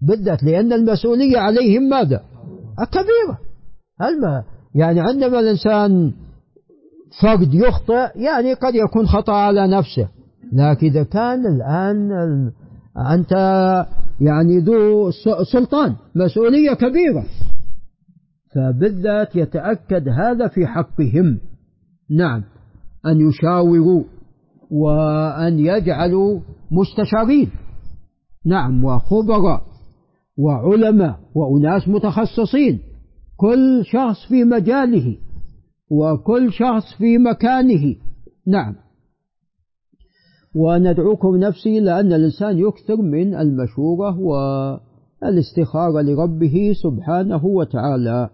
بالذات 0.00 0.42
لأن 0.42 0.72
المسؤولية 0.72 1.38
عليهم 1.38 1.82
ماذا؟ 1.82 2.22
كبيرة 2.92 3.38
هل 4.00 4.20
ما 4.20 4.44
يعني 4.74 5.00
عندما 5.00 5.40
الإنسان 5.40 6.12
فرد 7.22 7.54
يخطئ 7.54 8.18
يعني 8.18 8.54
قد 8.54 8.74
يكون 8.74 9.06
خطأ 9.06 9.32
على 9.32 9.66
نفسه. 9.66 10.08
لكن 10.52 10.86
إذا 10.86 11.02
كان 11.02 11.46
الآن 11.46 12.10
أنت 12.96 13.32
يعني 14.20 14.58
ذو 14.58 15.10
سلطان 15.52 15.96
مسؤولية 16.14 16.72
كبيرة. 16.74 17.24
فبالذات 18.54 19.36
يتأكد 19.36 20.08
هذا 20.08 20.48
في 20.48 20.66
حقهم. 20.66 21.38
نعم 22.10 22.42
أن 23.06 23.28
يشاوروا 23.28 24.04
وأن 24.70 25.58
يجعلوا 25.58 26.40
مستشارين. 26.70 27.50
نعم 28.46 28.84
وخبراء 28.84 29.62
وعلماء 30.38 31.18
وأناس 31.34 31.88
متخصصين. 31.88 32.80
كل 33.36 33.82
شخص 33.84 34.28
في 34.28 34.44
مجاله 34.44 35.16
وكل 35.90 36.52
شخص 36.52 36.94
في 36.98 37.18
مكانه. 37.18 37.96
نعم. 38.46 38.74
وندعوكم 40.56 41.36
نفسي 41.36 41.80
لأن 41.80 42.12
الإنسان 42.12 42.58
يكثر 42.58 42.96
من 43.02 43.34
المشورة 43.34 44.18
والاستخارة 44.20 46.02
لربه 46.02 46.72
سبحانه 46.82 47.46
وتعالى. 47.46 48.28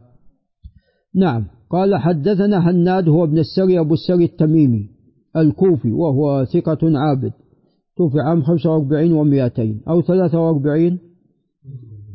نعم. 1.14 1.44
قال 1.70 1.96
حدثنا 1.96 2.70
هناد 2.70 3.08
هو 3.08 3.24
ابن 3.24 3.38
السري 3.38 3.80
أبو 3.80 3.94
السري 3.94 4.24
التميمي 4.24 4.88
الكوفي 5.37 5.92
وهو 5.92 6.44
ثقة 6.44 6.78
عابد. 6.82 7.32
توفي 7.96 8.20
عام 8.20 8.42
45 8.42 9.11
و200 9.11 9.88
أو 9.88 10.02
43 10.02 10.98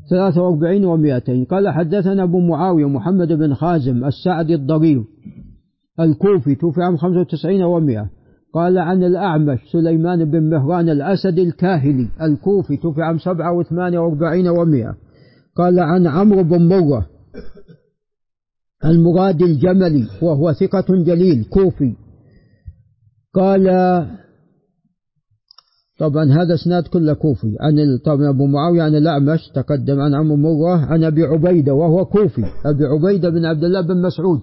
43 0.09 0.81
و200 0.81 1.47
قال 1.49 1.69
حدثنا 1.69 2.23
أبو 2.23 2.39
معاوية 2.39 2.85
محمد 2.85 3.27
بن 3.33 3.53
خازم 3.53 4.05
السعدي 4.05 4.55
الضرير 4.55 5.03
الكوفي 5.99 6.55
توفي 6.55 6.81
عام 6.81 6.97
95 6.97 7.59
و100 7.61 8.16
قال 8.53 8.77
عن 8.77 9.03
الأعمش 9.03 9.59
سليمان 9.71 10.31
بن 10.31 10.49
مهران 10.49 10.89
الأسد 10.89 11.39
الكاهلي 11.39 12.09
الكوفي 12.21 12.77
توفي 12.77 13.01
عام 13.01 13.19
47 13.19 14.55
و100 14.55 14.95
قال 15.55 15.79
عن 15.79 16.07
عمرو 16.07 16.43
بن 16.43 16.67
مرة 16.67 17.07
المراد 18.85 19.41
الجملي 19.41 20.07
وهو 20.21 20.53
ثقة 20.53 20.85
جليل 20.89 21.43
كوفي. 21.43 21.95
قال 23.33 23.63
طبعا 25.99 26.25
هذا 26.25 26.53
إسناد 26.53 26.83
كله 26.83 27.13
كوفي. 27.13 27.55
عن 27.59 27.97
طبعا 28.05 28.29
أبو 28.29 28.45
معاوية 28.45 28.83
عن 28.83 28.95
الأعمش 28.95 29.49
تقدم 29.55 29.99
عن 29.99 30.15
عمرو 30.15 30.35
مره 30.35 30.85
عن 30.85 31.03
أبي 31.03 31.23
عبيدة 31.23 31.73
وهو 31.73 32.05
كوفي. 32.05 32.43
أبي 32.65 32.85
عبيدة 32.85 33.29
بن 33.29 33.45
عبد 33.45 33.63
الله 33.63 33.81
بن 33.81 34.01
مسعود. 34.01 34.41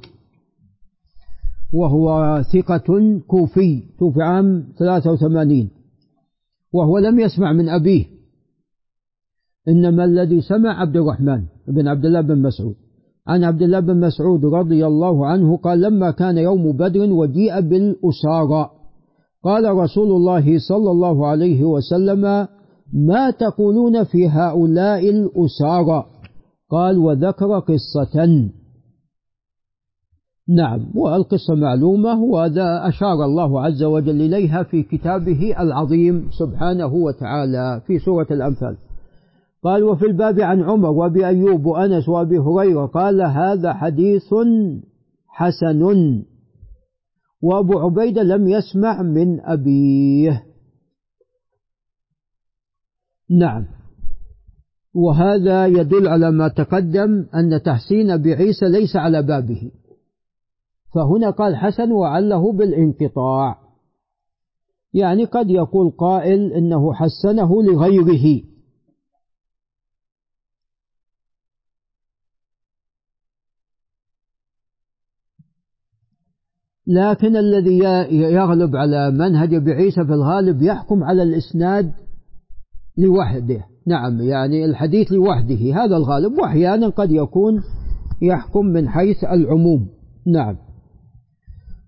وهو 1.75 2.43
ثقة 2.53 3.19
كوفي 3.27 3.83
توفي 3.99 4.23
عام 4.23 4.65
83 4.79 5.71
وهو 6.73 6.99
لم 6.99 7.21
يسمع 7.21 7.53
من 7.53 7.69
أبيه. 7.69 8.05
إنما 9.69 10.05
الذي 10.05 10.41
سمع 10.41 10.81
عبد 10.81 10.97
الرحمن 10.97 11.43
بن 11.69 11.89
عبد 11.89 12.05
الله 12.05 12.21
بن 12.21 12.43
مسعود. 12.43 12.75
عن 13.27 13.45
عبد 13.45 13.63
الله 13.63 13.81
بن 13.81 14.01
مسعود 14.01 14.45
رضي 14.45 14.87
الله 14.87 15.27
عنه 15.27 15.57
قال 15.57 15.81
لما 15.81 16.11
كان 16.11 16.39
يوم 16.39 16.73
بدر 16.73 17.13
وجيء 17.13 17.61
بالأسارى 17.61 18.71
قال 19.45 19.65
رسول 19.77 20.11
الله 20.13 20.59
صلى 20.69 20.91
الله 20.91 21.27
عليه 21.27 21.65
وسلم 21.65 22.47
ما 22.93 23.31
تقولون 23.31 24.05
في 24.05 24.29
هؤلاء 24.29 25.11
الأسارى؟ 25.11 26.05
قال 26.71 26.99
وذكر 26.99 27.59
قصة. 27.59 28.49
نعم 30.49 30.87
والقصة 30.95 31.55
معلومة 31.55 32.23
وهذا 32.23 32.89
أشار 32.89 33.25
الله 33.25 33.63
عز 33.63 33.83
وجل 33.83 34.21
إليها 34.21 34.63
في 34.63 34.83
كتابه 34.83 35.55
العظيم 35.61 36.29
سبحانه 36.39 36.95
وتعالى 36.95 37.83
في 37.87 37.99
سورة 37.99 38.27
الأنفال. 38.31 38.77
قال 39.63 39.83
وفي 39.83 40.07
الباب 40.07 40.41
عن 40.41 40.63
عمر 40.63 40.91
وأبي 40.91 41.27
أيوب 41.27 41.67
وأنس 41.67 42.09
وأبي 42.09 42.39
هريرة 42.39 42.87
قال 42.87 43.23
هذا 43.23 43.73
حديث 43.73 44.35
حسن 45.29 45.83
وأبو 47.43 47.79
عبيدة 47.79 48.23
لم 48.23 48.49
يسمع 48.49 49.03
من 49.03 49.41
أبيه. 49.41 50.43
نعم 53.31 53.67
وهذا 54.95 55.67
يدل 55.67 56.09
على 56.09 56.31
ما 56.31 56.49
تقدم 56.49 57.27
أن 57.35 57.63
تحسين 57.63 58.23
بعيسى 58.23 58.69
ليس 58.69 58.97
على 58.97 59.23
بابه. 59.23 59.71
فهنا 60.95 61.31
قال 61.31 61.57
حسن 61.57 61.93
وعله 61.93 62.53
بالانقطاع. 62.53 63.59
يعني 64.95 65.25
قد 65.25 65.51
يقول 65.51 65.91
قائل 65.91 66.53
إنه 66.53 66.95
حسنه 66.95 67.63
لغيره. 67.63 68.43
لكن 76.87 77.37
الذي 77.37 77.79
يغلب 78.11 78.77
على 78.77 79.11
منهج 79.11 79.55
بعيسى 79.55 80.05
في 80.05 80.13
الغالب 80.13 80.63
يحكم 80.63 81.05
على 81.05 81.23
الإسناد 81.23 81.93
لوحده. 82.99 83.65
نعم 83.87 84.21
يعني 84.21 84.65
الحديث 84.65 85.13
لوحده. 85.13 85.85
هذا 85.85 85.97
الغالب 85.97 86.39
وأحيانا 86.39 86.89
قد 86.89 87.13
يكون 87.13 87.63
يحكم 88.23 88.67
من 88.67 88.89
حيث 88.89 89.25
العموم. 89.25 89.89
نعم. 90.27 90.64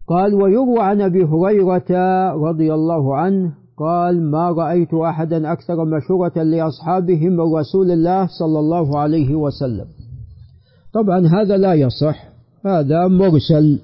قال 0.07 0.35
ويروى 0.35 0.81
عن 0.81 1.01
أبي 1.01 1.25
هريرة 1.25 1.90
رضي 2.33 2.75
الله 2.75 3.16
عنه 3.16 3.55
قال 3.77 4.31
ما 4.31 4.51
رأيت 4.51 4.95
أحدا 4.95 5.53
أكثر 5.53 5.85
مشورة 5.85 6.42
لاصحابه 6.42 7.29
من 7.29 7.40
رسول 7.40 7.90
الله 7.90 8.27
صلى 8.38 8.59
الله 8.59 8.99
عليه 8.99 9.35
وسلم. 9.35 9.87
طبعا 10.95 11.27
هذا 11.27 11.57
لا 11.57 11.75
يصح 11.75 12.29
هذا 12.66 13.09
مرسل. 13.09 13.81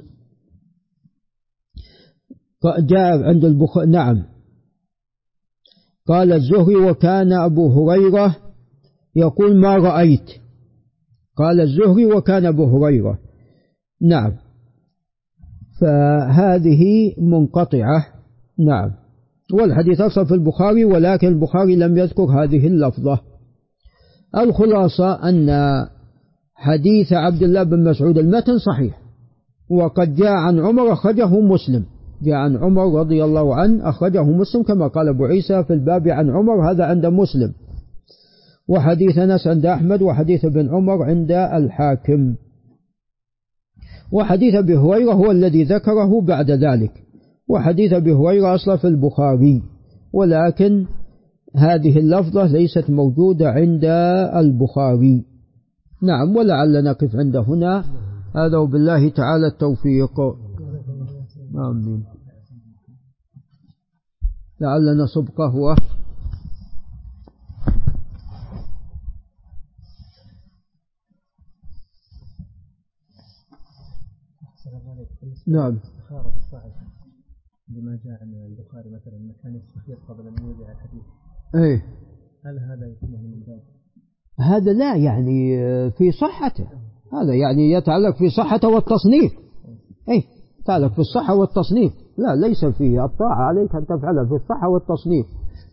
جاء 2.78 3.22
عند 3.22 3.44
البخاري 3.44 3.90
نعم. 3.90 4.22
قال 6.08 6.32
الزهري 6.32 6.76
وكان 6.76 7.32
أبو 7.32 7.68
هريرة 7.68 8.36
يقول 9.16 9.60
ما 9.60 9.76
رأيت. 9.76 10.30
قال 11.36 11.60
الزهري 11.60 12.06
وكان 12.06 12.46
أبو 12.46 12.64
هريرة. 12.64 13.18
نعم. 14.02 14.32
فهذه 15.82 17.12
منقطعة. 17.18 18.06
نعم. 18.58 18.90
والحديث 19.52 20.00
أصل 20.00 20.26
في 20.26 20.34
البخاري 20.34 20.84
ولكن 20.84 21.28
البخاري 21.28 21.76
لم 21.76 21.98
يذكر 21.98 22.22
هذه 22.22 22.66
اللفظة. 22.66 23.20
الخلاصة 24.38 25.28
أن 25.28 25.50
حديث 26.54 27.12
عبد 27.12 27.42
الله 27.42 27.62
بن 27.62 27.84
مسعود 27.84 28.18
المتن 28.18 28.58
صحيح. 28.58 29.02
وقد 29.70 30.14
جاء 30.14 30.32
عن 30.32 30.58
عمر 30.58 30.92
أخرجه 30.92 31.40
مسلم. 31.40 31.84
جاء 32.22 32.34
عن 32.34 32.56
عمر 32.56 33.00
رضي 33.00 33.24
الله 33.24 33.54
عنه 33.54 33.88
أخرجه 33.88 34.24
مسلم 34.24 34.62
كما 34.62 34.86
قال 34.86 35.08
أبو 35.08 35.24
عيسى 35.24 35.64
في 35.64 35.72
الباب 35.72 36.08
عن 36.08 36.30
عمر 36.30 36.70
هذا 36.70 36.84
عند 36.84 37.06
مسلم. 37.06 37.52
وحديث 38.68 39.18
أنس 39.18 39.46
عند 39.46 39.66
أحمد 39.66 40.02
وحديث 40.02 40.44
ابن 40.44 40.68
عمر 40.68 41.02
عند 41.02 41.32
الحاكم. 41.32 42.34
وحديث 44.12 44.54
أبي 44.54 44.76
هريرة 44.76 45.12
هو 45.12 45.30
الذي 45.30 45.64
ذكره 45.64 46.20
بعد 46.20 46.50
ذلك. 46.50 46.92
وحديث 47.48 47.92
أبي 47.92 48.12
هريرة 48.12 48.54
أصلا 48.54 48.76
في 48.76 48.86
البخاري. 48.88 49.62
ولكن 50.12 50.86
هذه 51.56 51.98
اللفظة 51.98 52.46
ليست 52.46 52.90
موجودة 52.90 53.50
عند 53.50 53.84
البخاري. 54.36 55.24
نعم 56.02 56.36
ولعل 56.36 56.84
نقف 56.84 57.16
عند 57.16 57.36
هنا. 57.36 57.84
هذا 58.36 58.58
وبالله 58.58 59.08
تعالى 59.08 59.46
التوفيق. 59.46 60.20
آمين. 61.70 62.04
لعل 64.60 64.96
نصب 64.96 65.28
قهوة 65.28 65.76
نعم. 75.46 75.78
بخارة 75.98 76.34
الصاعقة 76.36 76.82
لما 77.68 77.98
جاء 78.04 78.18
عن 78.22 78.34
البخاري 78.34 78.90
مثلا 78.90 79.16
إنه 79.16 79.34
كان 79.42 79.56
يستخير 79.56 79.96
قبل 80.08 80.28
أن 80.28 80.46
يوضع 80.46 80.72
الحديث. 80.72 81.02
إيه. 81.54 81.84
هل 82.44 82.58
هذا 82.58 82.86
يكون 82.86 83.10
من 83.10 83.40
باب؟ 83.40 83.62
هذا 84.38 84.72
لا 84.72 84.96
يعني 84.96 85.56
في 85.90 86.12
صحته. 86.12 86.68
هذا 87.12 87.34
يعني 87.34 87.72
يتعلق 87.72 88.16
في 88.16 88.30
صحته 88.30 88.68
والتصنيف. 88.68 89.32
اي 90.08 90.24
يتعلق 90.60 90.92
في 90.92 90.98
الصحة 90.98 91.34
والتصنيف. 91.34 91.92
لا 92.18 92.46
ليس 92.46 92.64
فيه. 92.64 93.04
الطاعة 93.04 93.42
عليك 93.42 93.74
أن 93.74 93.86
تفعلها 93.86 94.24
في 94.24 94.34
الصحة 94.34 94.68
والتصنيف. 94.68 95.26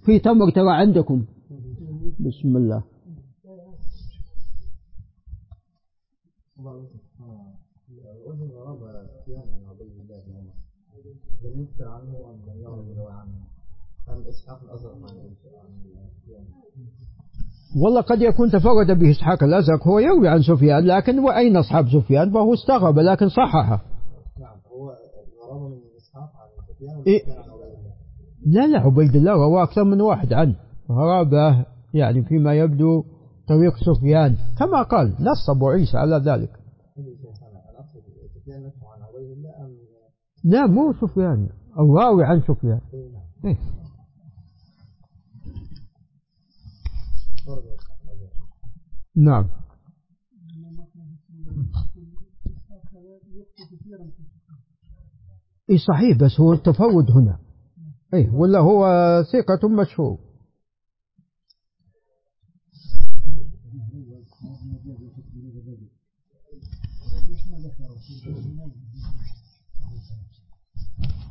في 0.06 0.20
تمر 0.20 0.52
ترى 0.52 0.72
عندكم. 0.72 1.26
بسم 2.20 2.58
الله. 2.58 2.84
عنه 11.82 12.32
أن 12.32 12.60
يروي 12.62 13.12
عنه 13.12 13.40
هل 14.08 14.28
إسحاق 14.28 14.60
الأزرق 14.64 14.94
عن 14.94 15.18
والله 17.84 18.02
قد 18.02 18.22
يكون 18.22 18.52
تفرد 18.52 19.00
به 19.00 19.12
إسحاق 19.12 19.44
الأزرق 19.44 19.88
هو 19.88 20.00
يروي 20.00 20.28
عن 20.28 20.42
سفيان 20.42 20.86
لكن 20.86 21.20
وأين 21.20 21.58
أصحاب 21.58 21.90
سفيان؟ 21.90 22.32
فهو 22.32 22.54
استغرب 22.54 23.00
لكن 23.00 23.30
صححه. 23.30 23.82
نعم 24.40 24.58
هو 24.72 24.96
غرابة 25.44 25.70
من 25.70 25.78
إسحاق 25.98 26.32
عن 26.36 26.50
سفيان 26.74 27.04
إيه؟ 27.08 27.22
لا 28.46 28.68
لا 28.68 28.80
عبيد 28.80 29.16
الله 29.16 29.34
روى 29.34 29.64
أكثر 29.64 29.84
من 29.84 30.02
واحد 30.02 30.34
عنه. 30.34 30.56
غرابة 30.92 31.66
يعني 31.94 32.24
فيما 32.24 32.54
يبدو 32.54 33.04
طريق 33.48 33.74
سفيان. 33.86 34.36
كما 34.60 34.84
قال 34.84 35.08
نص 35.20 35.50
أبو 35.50 35.70
عيسى 35.70 35.98
على 35.98 36.16
ذلك. 36.16 36.60
لا 40.50 40.66
مو 40.66 40.94
سفيان. 40.94 41.50
الراوي 41.80 42.24
عن 42.24 42.42
سفيان. 42.42 42.82
إيه؟ 43.46 43.58
نعم. 49.16 49.50
اي 55.70 55.78
صحيح 55.78 56.18
بس 56.18 56.40
هو 56.40 56.54
التفرد 56.54 57.12
هنا. 57.12 57.40
اي 58.14 58.30
ولا 58.30 58.60
هو 58.60 58.84
ثقة 59.24 59.70
مشهور؟ 59.70 60.29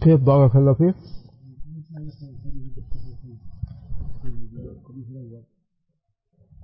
كيف 0.01 0.21
بارك 0.21 0.57
الله 0.57 0.75
فيك. 0.75 0.95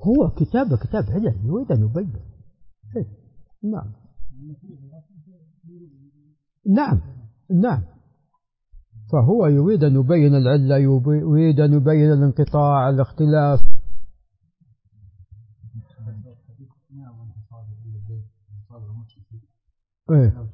هو 0.07 0.31
كتابة 0.31 0.77
كتاب 0.77 1.05
علم 1.11 1.47
يريد 1.47 1.73
أن 1.73 1.85
يبين 1.85 2.13
إيه، 2.97 3.07
نعم. 3.63 3.93
نعم 6.67 7.01
نعم. 7.51 7.83
فهو 9.13 9.47
يريد 9.47 9.85
أن 9.85 9.95
يبين 9.95 10.35
العلة 10.35 10.77
يريد 10.77 11.61
أن 11.61 11.73
يبين 11.73 12.13
الانقطاع 12.13 12.89
الاختلاف. 12.89 13.61
إيه. 20.11 20.45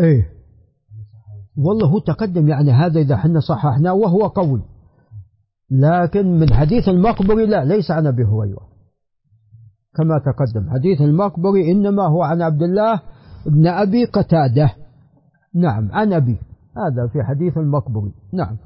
إيه. 0.00 0.28
والله 1.56 1.86
هو 1.86 1.98
تقدم 1.98 2.48
يعني 2.48 2.70
هذا 2.70 3.00
إذا 3.00 3.16
حنا 3.16 3.40
صححناه 3.40 3.94
وهو 3.94 4.26
قوي 4.26 4.62
لكن 5.70 6.38
من 6.40 6.52
حديث 6.52 6.88
المقبري 6.88 7.46
لا 7.46 7.64
ليس 7.64 7.90
عن 7.90 8.06
أبي 8.06 8.24
هريرة. 8.24 8.70
كما 9.96 10.18
تقدم. 10.18 10.70
حديث 10.70 11.00
المقبري 11.00 11.72
إنما 11.72 12.06
هو 12.06 12.22
عن 12.22 12.42
عبد 12.42 12.62
الله 12.62 13.00
بن 13.46 13.66
أبي 13.66 14.04
قتادة. 14.04 14.74
نعم 15.54 15.92
عن 15.92 16.12
أبي. 16.12 16.38
هذا 16.76 17.06
في 17.12 17.22
حديث 17.22 17.58
المقبري. 17.58 18.12
نعم. 18.32 18.56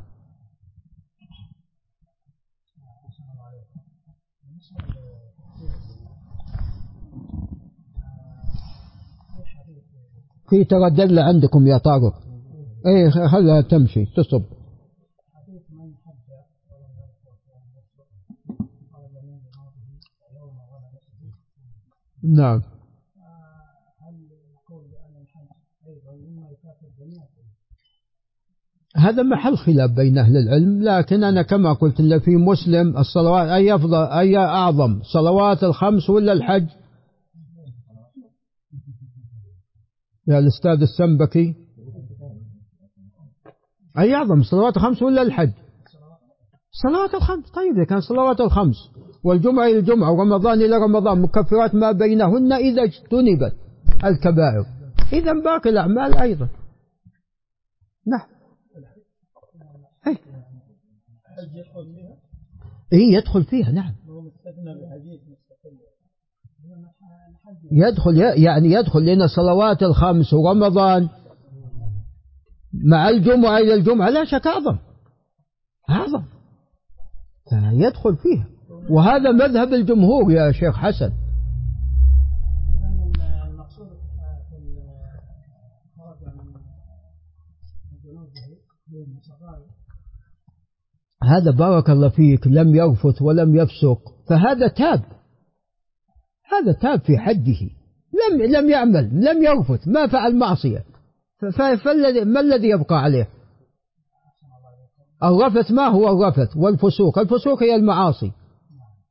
في 10.54 10.64
تردد 10.64 11.18
عندكم 11.18 11.66
يا 11.66 11.78
طارق 11.78 12.14
إيه 12.86 13.10
خلها 13.10 13.60
تمشي 13.60 14.04
تصب. 14.16 14.42
نعم. 22.36 22.62
هذا 28.96 29.22
محل 29.22 29.56
خلاف 29.56 29.90
بين 29.90 30.18
أهل 30.18 30.36
العلم 30.36 30.82
لكن 30.82 31.24
أنا 31.24 31.42
كما 31.42 31.72
قلت 31.72 32.00
إن 32.00 32.18
في 32.18 32.36
مسلم 32.36 32.96
الصلوات 32.98 33.48
أي 33.48 33.74
أفضل 33.74 33.94
أي 33.94 34.36
أعظم 34.36 35.02
صلوات 35.02 35.64
الخمس 35.64 36.10
ولا 36.10 36.32
الحج؟ 36.32 36.66
يا 40.28 40.38
الأستاذ 40.38 40.82
السنبكي. 40.82 41.54
أي 43.98 44.14
أعظم 44.14 44.42
صلوات 44.42 44.76
الخمس 44.76 45.02
ولا 45.02 45.22
الحج؟ 45.22 45.52
صلوات 46.82 47.14
الخمس. 47.14 47.50
طيب 47.50 47.76
إذا 47.76 47.84
كان 47.84 48.00
صلوات 48.00 48.40
الخمس 48.40 48.76
والجمعة 49.24 49.66
إلى 49.66 49.78
الجمعة 49.78 50.12
ورمضان 50.12 50.60
إلى 50.60 50.76
رمضان 50.76 51.22
مكفرات 51.22 51.74
ما 51.74 51.92
بينهن 51.92 52.52
إذا 52.52 52.82
اجتنبت 52.82 53.54
الكبائر. 54.04 54.64
إذا 55.12 55.32
باقي 55.32 55.70
الأعمال 55.70 56.18
أيضا. 56.18 56.48
نعم. 58.06 58.28
أي. 60.06 60.18
إيه 62.92 63.16
يدخل 63.16 63.44
فيها 63.44 63.70
نعم. 63.72 63.94
يدخل 67.72 68.16
يعني 68.18 68.72
يدخل 68.72 69.00
لنا 69.06 69.26
صلوات 69.26 69.82
الخمس 69.82 70.34
ورمضان. 70.34 71.08
مع 72.90 73.08
الجمعة 73.08 73.58
إلى 73.58 73.74
الجمعة 73.74 74.10
لا 74.10 74.24
شك 74.24 74.46
أعظم. 74.46 74.78
أعظم. 75.90 76.24
يدخل 77.72 78.16
فيها. 78.16 78.46
وهذا 78.90 79.30
مذهب 79.30 79.74
الجمهور 79.74 80.32
يا 80.32 80.52
شيخ 80.52 80.76
حسن. 80.76 81.12
هذا 91.22 91.50
بارك 91.50 91.90
الله 91.90 92.08
فيك 92.08 92.46
لم 92.46 92.74
يرفث 92.74 93.22
ولم 93.22 93.56
يفسق 93.56 93.98
فهذا 94.28 94.68
تاب. 94.68 95.02
هذا 96.44 96.72
تاب 96.72 97.00
في 97.00 97.18
حجه 97.18 97.70
لم 98.14 98.42
لم 98.42 98.70
يعمل 98.70 99.10
لم 99.12 99.42
يرفث 99.42 99.88
ما 99.88 100.06
فعل 100.06 100.36
معصية. 100.36 100.84
فالذي 101.84 102.24
ما 102.24 102.40
الذي 102.40 102.68
يبقى 102.68 102.96
عليه؟ 103.02 103.28
الرفث 105.22 105.70
ما 105.70 105.86
هو 105.86 106.08
الرفث 106.08 106.56
والفسوق؟ 106.56 107.18
الفسوق 107.18 107.62
هي 107.62 107.74
المعاصي. 107.74 108.32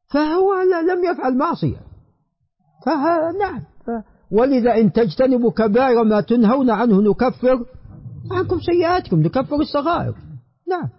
فهو 0.08 0.54
لم 0.92 1.04
يفعل 1.12 1.38
معصية. 1.38 1.82
فنعم 2.86 3.64
ولذا 4.32 4.76
إن 4.76 4.92
تجتنبوا 4.92 5.52
كبائر 5.52 6.04
ما 6.04 6.22
تنهون 6.22 6.70
عنه 6.70 7.02
نكفر 7.02 7.66
عنكم 8.32 8.60
سيئاتكم 8.60 9.20
نكفر 9.20 9.56
الصغائر. 9.56 10.16
نعم. 10.70 10.90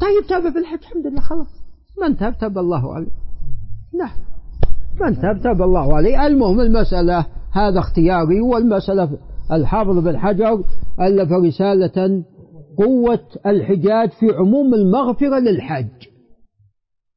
طيب 0.00 0.26
تاب 0.28 0.52
في 0.52 0.58
الحج 0.58 0.78
الحمد 0.78 1.06
لله 1.06 1.20
خلاص. 1.20 1.60
من 2.02 2.16
تاب 2.16 2.38
تاب 2.38 2.58
الله 2.58 2.94
عليه. 2.94 3.10
نعم. 3.98 4.16
من 5.00 5.20
تاب 5.20 5.42
تاب 5.42 5.62
الله 5.62 5.96
عليه. 5.96 6.26
المهم 6.26 6.60
المسألة 6.60 7.26
هذا 7.52 7.78
اختياري 7.78 8.40
والمسألة 8.40 9.18
الحافظ 9.52 9.98
بن 9.98 10.18
حجر 10.18 10.64
ألف 11.00 11.32
رسالة 11.32 12.24
قوة 12.78 13.26
الحجاج 13.46 14.10
في 14.10 14.26
عموم 14.38 14.74
المغفرة 14.74 15.38
للحج. 15.38 16.08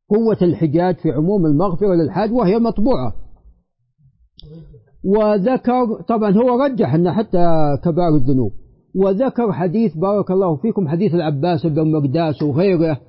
قوة 0.09 0.38
الحجاج 0.41 0.95
في 0.95 1.11
عموم 1.11 1.45
المغفرة 1.45 1.95
للحج 1.95 2.31
وهي 2.31 2.59
مطبوعة. 2.59 3.13
وذكر 5.05 6.01
طبعا 6.07 6.31
هو 6.31 6.63
رجح 6.63 6.93
أن 6.93 7.11
حتى 7.11 7.77
كبار 7.84 8.15
الذنوب. 8.15 8.62
وذكر 8.95 9.51
حديث 9.51 9.97
بارك 9.97 10.31
الله 10.31 10.55
فيكم 10.55 10.87
حديث 10.87 11.13
العباس 11.13 11.65
بن 11.65 11.91
مقداس 11.91 12.43
وغيره. 12.43 12.99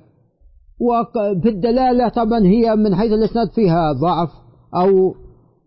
وفي 0.79 1.49
الدلالة 1.49 2.09
طبعا 2.09 2.39
هي 2.39 2.75
من 2.75 2.95
حيث 2.95 3.11
الإسناد 3.11 3.49
فيها 3.49 3.91
ضعف 3.91 4.29
أو 4.75 5.15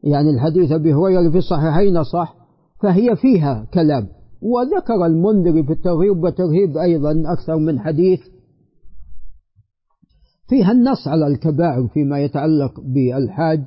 يعني 0.02 0.30
الحديث 0.30 0.72
أبي 0.72 0.94
هريرة 0.94 1.30
في 1.30 1.38
الصحيحين 1.38 2.04
صح 2.04 2.34
فهي 2.82 3.16
فيها 3.16 3.66
كلام. 3.74 4.08
وذكر 4.42 5.06
المنذر 5.06 5.62
في 5.62 5.72
الترغيب 5.72 6.22
والترهيب 6.24 6.76
أيضا 6.76 7.22
أكثر 7.32 7.56
من 7.56 7.80
حديث. 7.80 8.20
فيها 10.48 10.72
النص 10.72 11.08
على 11.08 11.26
الكبائر 11.26 11.88
فيما 11.88 12.20
يتعلق 12.20 12.80
بالحاج 12.80 13.60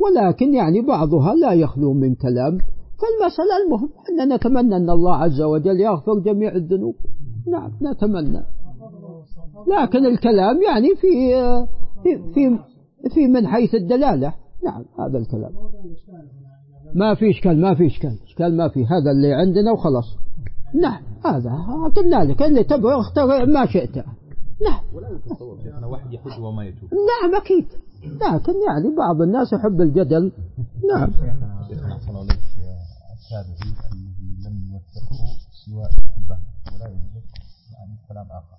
ولكن 0.00 0.54
يعني 0.54 0.80
بعضها 0.80 1.34
لا 1.34 1.52
يخلو 1.52 1.92
من 1.94 2.14
كلام. 2.14 2.58
فالمسألة 3.02 3.64
المهم 3.64 3.90
أن 4.20 4.34
نتمنى 4.34 4.76
أن 4.76 4.90
الله 4.90 5.16
عز 5.16 5.40
وجل 5.40 5.80
يغفر 5.80 6.18
جميع 6.18 6.54
الذنوب. 6.54 6.94
نعم 7.46 7.70
نتمنى. 7.82 8.42
لكن 9.68 10.06
الكلام 10.06 10.62
يعني 10.62 10.88
في 10.96 11.34
في 12.02 12.32
في, 12.34 12.58
في 13.14 13.28
من 13.28 13.46
حيث 13.46 13.74
الدلالة. 13.74 14.34
نعم 14.64 14.84
هذا 14.98 15.18
الكلام. 15.18 15.52
ما 16.94 17.14
في 17.14 17.30
إشكال 17.30 17.60
ما 17.60 17.74
في 17.74 17.86
إشكال. 17.86 18.18
إشكال 18.26 18.56
ما 18.56 18.68
في. 18.68 18.84
هذا 18.84 19.10
اللي 19.10 19.32
عندنا 19.32 19.72
وخلاص. 19.72 20.16
نعم 20.74 21.02
هذا. 21.24 21.50
قلنا 21.96 22.24
لك 22.24 22.42
اللي 22.42 22.64
تبغى 22.64 22.94
اختار 22.94 23.46
ما 23.46 23.66
شئت. 23.66 23.96
نعم. 23.96 24.80
أنا 25.78 25.86
واحد 25.86 26.12
يحج 26.12 26.40
وما 26.42 26.64
يتوب 26.64 26.90
نعم 26.92 27.34
أكيد. 27.34 27.66
لكن 28.04 28.52
يعني 28.68 28.96
بعض 28.96 29.22
الناس 29.22 29.52
يحب 29.52 29.80
الجدل. 29.80 30.32
نعم. 30.94 31.10
التابعي 33.32 33.72
الذي 33.92 34.48
لم 34.48 34.72
يوثقه 34.72 35.16
سوى 35.64 35.84
الحبان 35.84 36.42
ولا 36.74 36.86
يوجد 36.86 37.24
يعني 37.72 37.96
كلام 38.08 38.26
آخر. 38.26 38.56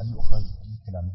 هل 0.00 0.06
يؤخذ 0.12 0.42
بكلامه؟ 0.82 1.12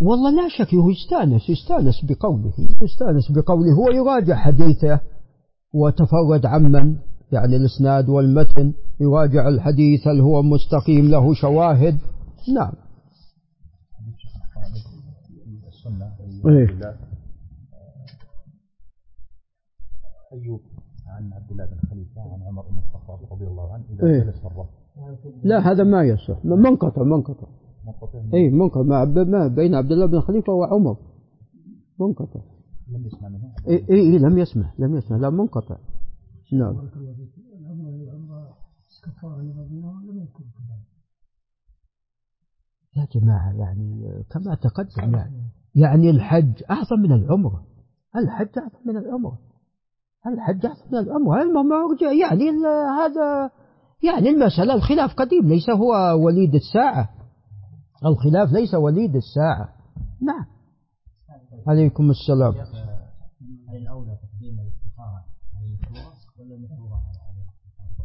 والله 0.00 0.30
لا 0.30 0.48
شك 0.48 0.74
هو 0.74 0.90
يستأنس 0.90 1.50
يستأنس 1.50 2.04
بقوله 2.04 2.52
يستأنس 2.82 3.30
بقوله. 3.30 3.72
هو 3.72 3.90
يراجع 3.90 4.36
حديثه 4.36 5.00
وتفرد 5.74 6.46
عمن 6.46 6.98
يعني 7.32 7.56
الإسناد 7.56 8.08
والمتن. 8.08 8.74
يراجع 9.00 9.48
الحديث 9.48 10.06
هل 10.06 10.20
هو 10.20 10.42
مستقيم 10.42 11.10
له 11.10 11.34
شواهد؟ 11.34 11.98
نعم. 12.54 12.72
السنة. 15.68 16.16
أيوب. 20.32 20.60
عن 21.12 21.32
عبد 21.32 21.50
الله 21.50 21.66
بن 21.66 21.76
خليفة 21.90 22.20
عن 22.20 22.42
عمر 22.42 22.62
بن 22.62 22.78
الخطاب 22.78 23.32
رضي 23.32 23.46
الله 23.46 23.72
عنه 23.72 23.84
إذا 23.90 24.06
إيه. 24.06 24.22
جلس 24.24 24.44
الرب 24.44 24.68
لا 25.42 25.58
هذا 25.58 25.84
ما 25.84 26.02
يصح. 26.02 26.44
منقطع 26.44 27.02
منقطع 27.02 27.48
اي 28.34 28.50
منقطع 28.50 28.82
ما 28.82 29.04
ما 29.04 29.46
بين 29.46 29.74
عبد 29.74 29.92
الله 29.92 30.06
بن 30.06 30.20
خليفه 30.20 30.52
وعمر 30.52 30.96
منقطع 32.00 32.40
لم 32.88 33.06
يسمع 33.06 33.28
منه. 33.28 33.54
اي 33.68 33.74
اي 33.74 33.94
إيه 33.94 34.18
لم 34.18 34.38
يسمع 34.38 34.72
لم 34.78 34.96
يسمع. 34.96 35.16
لا 35.16 35.30
منقطع 35.30 35.76
نعم. 36.52 36.76
يا 42.96 43.06
جماعة 43.14 43.52
يعني 43.52 44.04
كما 44.30 44.54
تقدم 44.54 45.14
يعني 45.14 45.50
يعني 45.74 46.10
الحج 46.10 46.62
أعظم 46.70 47.00
من 47.00 47.12
العمرة. 47.12 47.66
الحج 48.16 48.58
أعظم 48.58 48.78
من 48.86 48.96
العمرة. 48.96 49.38
الحج 50.26 50.66
أعظم 50.66 50.80
من 50.92 50.98
العمرة 50.98 51.42
المهم 51.42 51.96
يعني 52.02 52.50
هذا 52.98 53.50
يعني 54.02 54.28
المسألة 54.28 54.74
الخلاف 54.74 55.14
قديم 55.14 55.48
ليس 55.48 55.70
هو 55.70 55.94
وليد 56.24 56.54
الساعة. 56.54 57.08
الخلاف 58.06 58.52
ليس 58.52 58.74
وليد 58.74 59.16
الساعة. 59.16 59.68
نعم. 60.20 60.46
عليكم 61.66 62.10
السلام. 62.10 62.54
هل 63.68 63.76
الأولى 63.76 64.18
تقديم 64.22 64.58
الاستخارة 64.60 65.24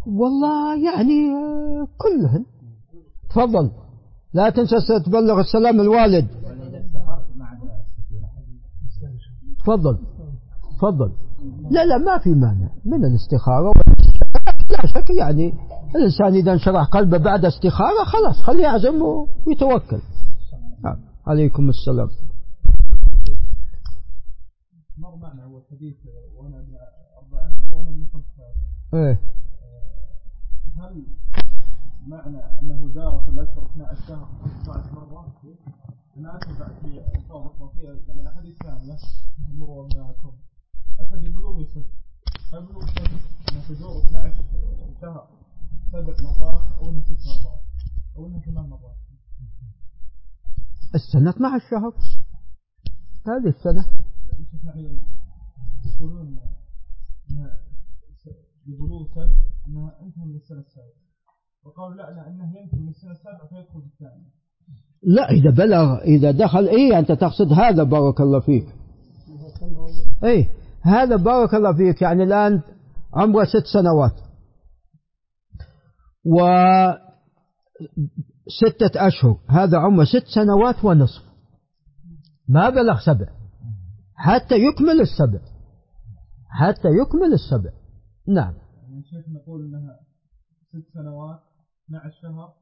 والله 0.08 0.76
يعني 0.76 1.30
آه، 1.32 1.88
كلهن. 1.98 2.46
تفضل. 3.30 3.72
لا 4.34 4.50
تنسى 4.50 4.76
تبلغ 5.06 5.40
السلام 5.40 5.82
الوالد. 5.82 6.28
تفضل. 9.66 9.98
تفضل. 10.80 11.12
لا 11.72 11.86
لا 11.86 11.98
ما 11.98 12.18
في 12.18 12.30
مانع 12.30 12.70
من 12.86 13.06
الاستخارة 13.06 13.72
لا 14.70 14.86
شك 14.86 15.10
يعني 15.10 15.54
الإنسان 15.96 16.34
إذا 16.34 16.54
انشرح 16.54 16.88
قلبه 16.88 17.18
بعد 17.18 17.46
استخارة 17.46 18.04
خلاص 18.06 18.42
خليه 18.42 18.64
يعزم 18.64 19.02
ويتوكل. 19.48 20.02
نعم. 20.84 20.98
عليكم 21.28 21.70
السلام. 21.70 22.10
مر 24.98 25.16
معنا 25.16 25.44
هو 25.44 25.58
الحديث 25.58 25.96
وأنا 26.36 26.58
ابن 26.60 26.74
14 27.34 27.76
وأنا 27.76 27.90
ابن 27.90 28.06
15 28.14 28.28
إيه. 28.94 29.20
هل 30.78 31.06
معنى 32.08 32.38
أنه 32.62 32.90
دار 32.96 33.22
في 33.26 33.32
الاشهر 33.32 33.66
12 33.66 34.08
شهر 34.08 34.28
15 34.66 34.92
مرة؟ 34.96 35.26
أنا 36.18 36.36
أتبع 36.38 36.68
في 36.82 36.88
الفاظ 36.88 37.52
يعني 38.08 38.30
احاديث 38.30 38.56
ثانية 38.64 38.98
مروا 39.54 39.86
ابنائكم 39.86 40.32
اتى 41.00 41.16
ببلوغ 41.16 41.64
هل 42.54 42.66
بلوغ 42.66 42.86
تدور 43.70 44.02
12 44.02 44.44
شهر 45.02 45.28
سبع 45.92 46.16
مرات 46.22 46.64
انها 46.84 47.02
ست 47.02 47.28
مرات 47.28 47.62
انها 48.18 48.40
ثمان 48.40 48.70
مرات 48.70 48.98
السنة 50.96 51.30
12 51.30 51.66
شهر. 51.72 51.94
هذه 53.28 53.48
السنة. 53.48 53.86
يقولون 55.86 56.28
إنها 57.32 57.60
ببلوغ 58.68 59.08
من 59.68 60.36
السنة 60.36 60.60
السابعة. 60.60 61.08
وقالوا 61.64 61.96
لا 61.96 62.28
انه 62.28 62.58
ينتهي 62.58 62.80
من 62.80 62.90
السنة 62.90 63.12
السابعة 63.12 63.48
فيدخل 63.48 63.82
في 63.82 63.88
الثانية. 63.88 64.30
لا 65.04 65.30
إذا 65.30 65.50
بلغ 65.50 66.02
إذا 66.02 66.32
دخل 66.32 66.68
إيه 66.68 67.00
أنت 67.00 67.12
تقصد 67.12 67.54
هذا 67.54 67.84
بارك 67.84 68.22
الله 68.22 68.40
فيك. 68.40 68.68
إيه. 70.24 70.50
هذا 70.88 71.16
بارك 71.16 71.54
الله 71.54 71.74
فيك 71.78 72.02
يعني 72.02 72.24
الآن 72.24 72.62
عمره 73.14 73.44
ست 73.46 73.66
سنوات. 73.74 74.14
و 76.26 76.40
ستة 78.62 79.08
أشهر 79.08 79.38
هذا 79.50 79.78
عمره 79.78 80.04
ست 80.04 80.26
سنوات 80.36 80.86
ونصف. 80.86 81.24
ما 82.50 82.70
بلغ 82.70 83.00
سبع. 83.06 83.28
حتى 84.16 84.56
يكمل 84.56 85.02
السبع. 85.02 85.40
حتى 86.50 86.88
يكمل 86.88 87.34
السبع. 87.34 87.70
نعم. 88.28 88.54
يعني 88.54 89.04
شيخ 89.04 89.26
نقول 89.30 89.66
إنها 89.66 90.00
ست 90.72 90.94
سنوات 90.94 91.40
12 91.88 92.22
شهر 92.22 92.54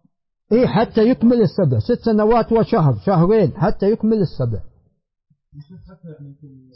إيه 0.52 0.68
حتى 0.68 1.02
يكمل 1.10 1.42
السبع. 1.42 1.80
ست 1.80 2.00
سنوات 2.06 2.52
وشهر 2.52 2.96
شهرين 3.06 3.52
حتى 3.58 3.92
يكمل 3.92 4.18
السبع. 4.22 4.60
حتى 4.60 6.08
يعني 6.08 6.34
في 6.42 6.48
ال- 6.48 6.72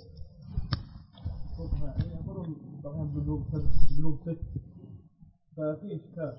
الفقهاء 1.60 1.98
يعني 2.00 2.14
يقولون 2.24 2.56
بلوغ 3.20 3.42
بلوغ 3.98 4.16
ست 4.22 4.42
ففي 5.58 5.96
إشكال. 5.96 6.34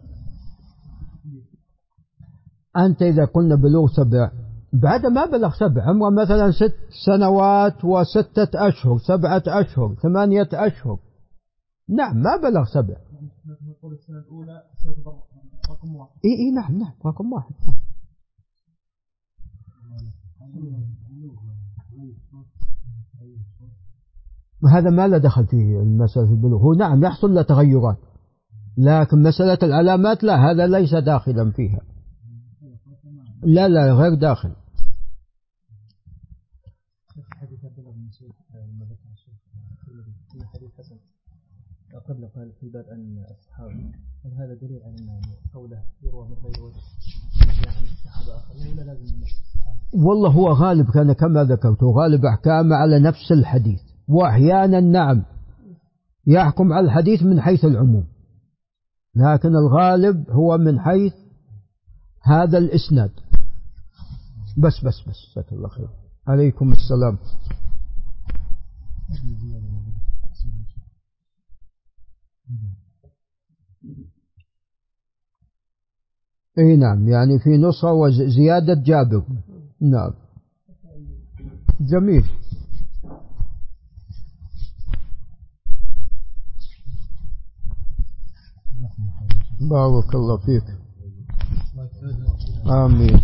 أنت 2.76 3.02
إذا 3.02 3.24
قلنا 3.24 3.54
بلوغ 3.54 3.86
سبع 3.96 4.32
بعد 4.72 5.06
ما 5.06 5.26
بلغ 5.26 5.50
سبع 5.60 5.82
عمره 5.82 6.10
مثلا 6.10 6.50
ست 6.50 6.76
سنوات 7.06 7.84
وستة 7.84 8.68
أشهر 8.68 8.98
سبعة 8.98 9.42
أشهر 9.46 9.94
ثمانية 9.94 10.48
أشهر. 10.52 10.98
نعم 11.88 12.16
ما 12.16 12.36
بلغ 12.36 12.64
سبع. 12.74 12.96
نقول 13.66 13.92
السنة 13.92 14.18
الأولى 14.18 14.62
تعتبر 14.84 15.14
رقم 15.70 15.96
واحد. 15.96 16.12
إي 16.24 16.30
إي 16.30 16.50
نعم 16.50 16.78
نعم 16.78 16.94
رقم 17.06 17.32
واحد. 17.32 17.54
وهذا 24.62 24.90
ما 24.90 25.08
له 25.08 25.18
دخل 25.18 25.46
في 25.46 25.56
مسألة 25.84 26.30
البلوغ. 26.32 26.60
هو 26.60 26.74
نعم 26.74 27.04
يحصل 27.04 27.34
له 27.34 27.42
تغيرات 27.42 27.98
لكن 28.78 29.22
مسألة 29.22 29.58
العلامات 29.62 30.24
لا 30.24 30.50
هذا 30.50 30.66
ليس 30.66 30.94
داخلا 30.94 31.50
فيها. 31.50 31.80
لا 33.42 33.68
لا 33.68 33.92
غير 33.92 34.14
داخل. 34.14 34.50
قبل 42.10 42.28
قال 42.36 42.52
في 42.60 42.70
عن 42.90 43.24
الصحابة 43.30 43.72
هل 44.24 44.32
هذا 44.32 44.54
دليل 44.54 44.80
على 44.82 44.94
أن 44.98 45.20
قوله 45.54 45.82
يروى 46.02 46.28
من 46.28 46.34
غير 46.34 46.64
وجه 46.64 46.76
يعني 47.66 47.86
الصحابة 47.92 48.36
آخرين 48.36 48.72
ولا 48.72 48.82
لازم 48.82 49.16
من 49.16 49.22
الصحابة؟ 49.22 50.06
والله 50.06 50.30
هو 50.30 50.52
غالب 50.52 50.90
كان 50.90 51.12
كما 51.12 51.44
ذكرت 51.44 51.82
غالب 51.82 52.24
أحكامه 52.24 52.76
على 52.76 52.98
نفس 52.98 53.32
الحديث. 53.32 53.89
وأحيانا 54.10 54.80
نعم 54.80 55.22
يحكم 56.26 56.72
على 56.72 56.86
الحديث 56.86 57.22
من 57.22 57.40
حيث 57.40 57.64
العموم. 57.64 58.04
لكن 59.14 59.48
الغالب 59.48 60.30
هو 60.30 60.58
من 60.58 60.80
حيث 60.80 61.14
هذا 62.22 62.58
الإسناد. 62.58 63.10
بس 64.58 64.84
بس 64.84 65.00
بس 65.08 65.16
جزاك 65.32 65.52
الله 65.52 65.68
خير. 65.68 65.88
عليكم 66.26 66.72
السلام. 66.72 67.18
إي 76.58 76.76
نعم 76.76 77.08
يعني 77.08 77.38
في 77.38 77.50
نصرة 77.50 77.92
وزيادة 77.92 78.74
جابر. 78.74 79.24
نعم. 79.80 80.12
جميل. 81.80 82.24
بارك 89.60 90.14
الله 90.14 90.36
فيك. 90.36 90.64
آمين. 92.66 93.20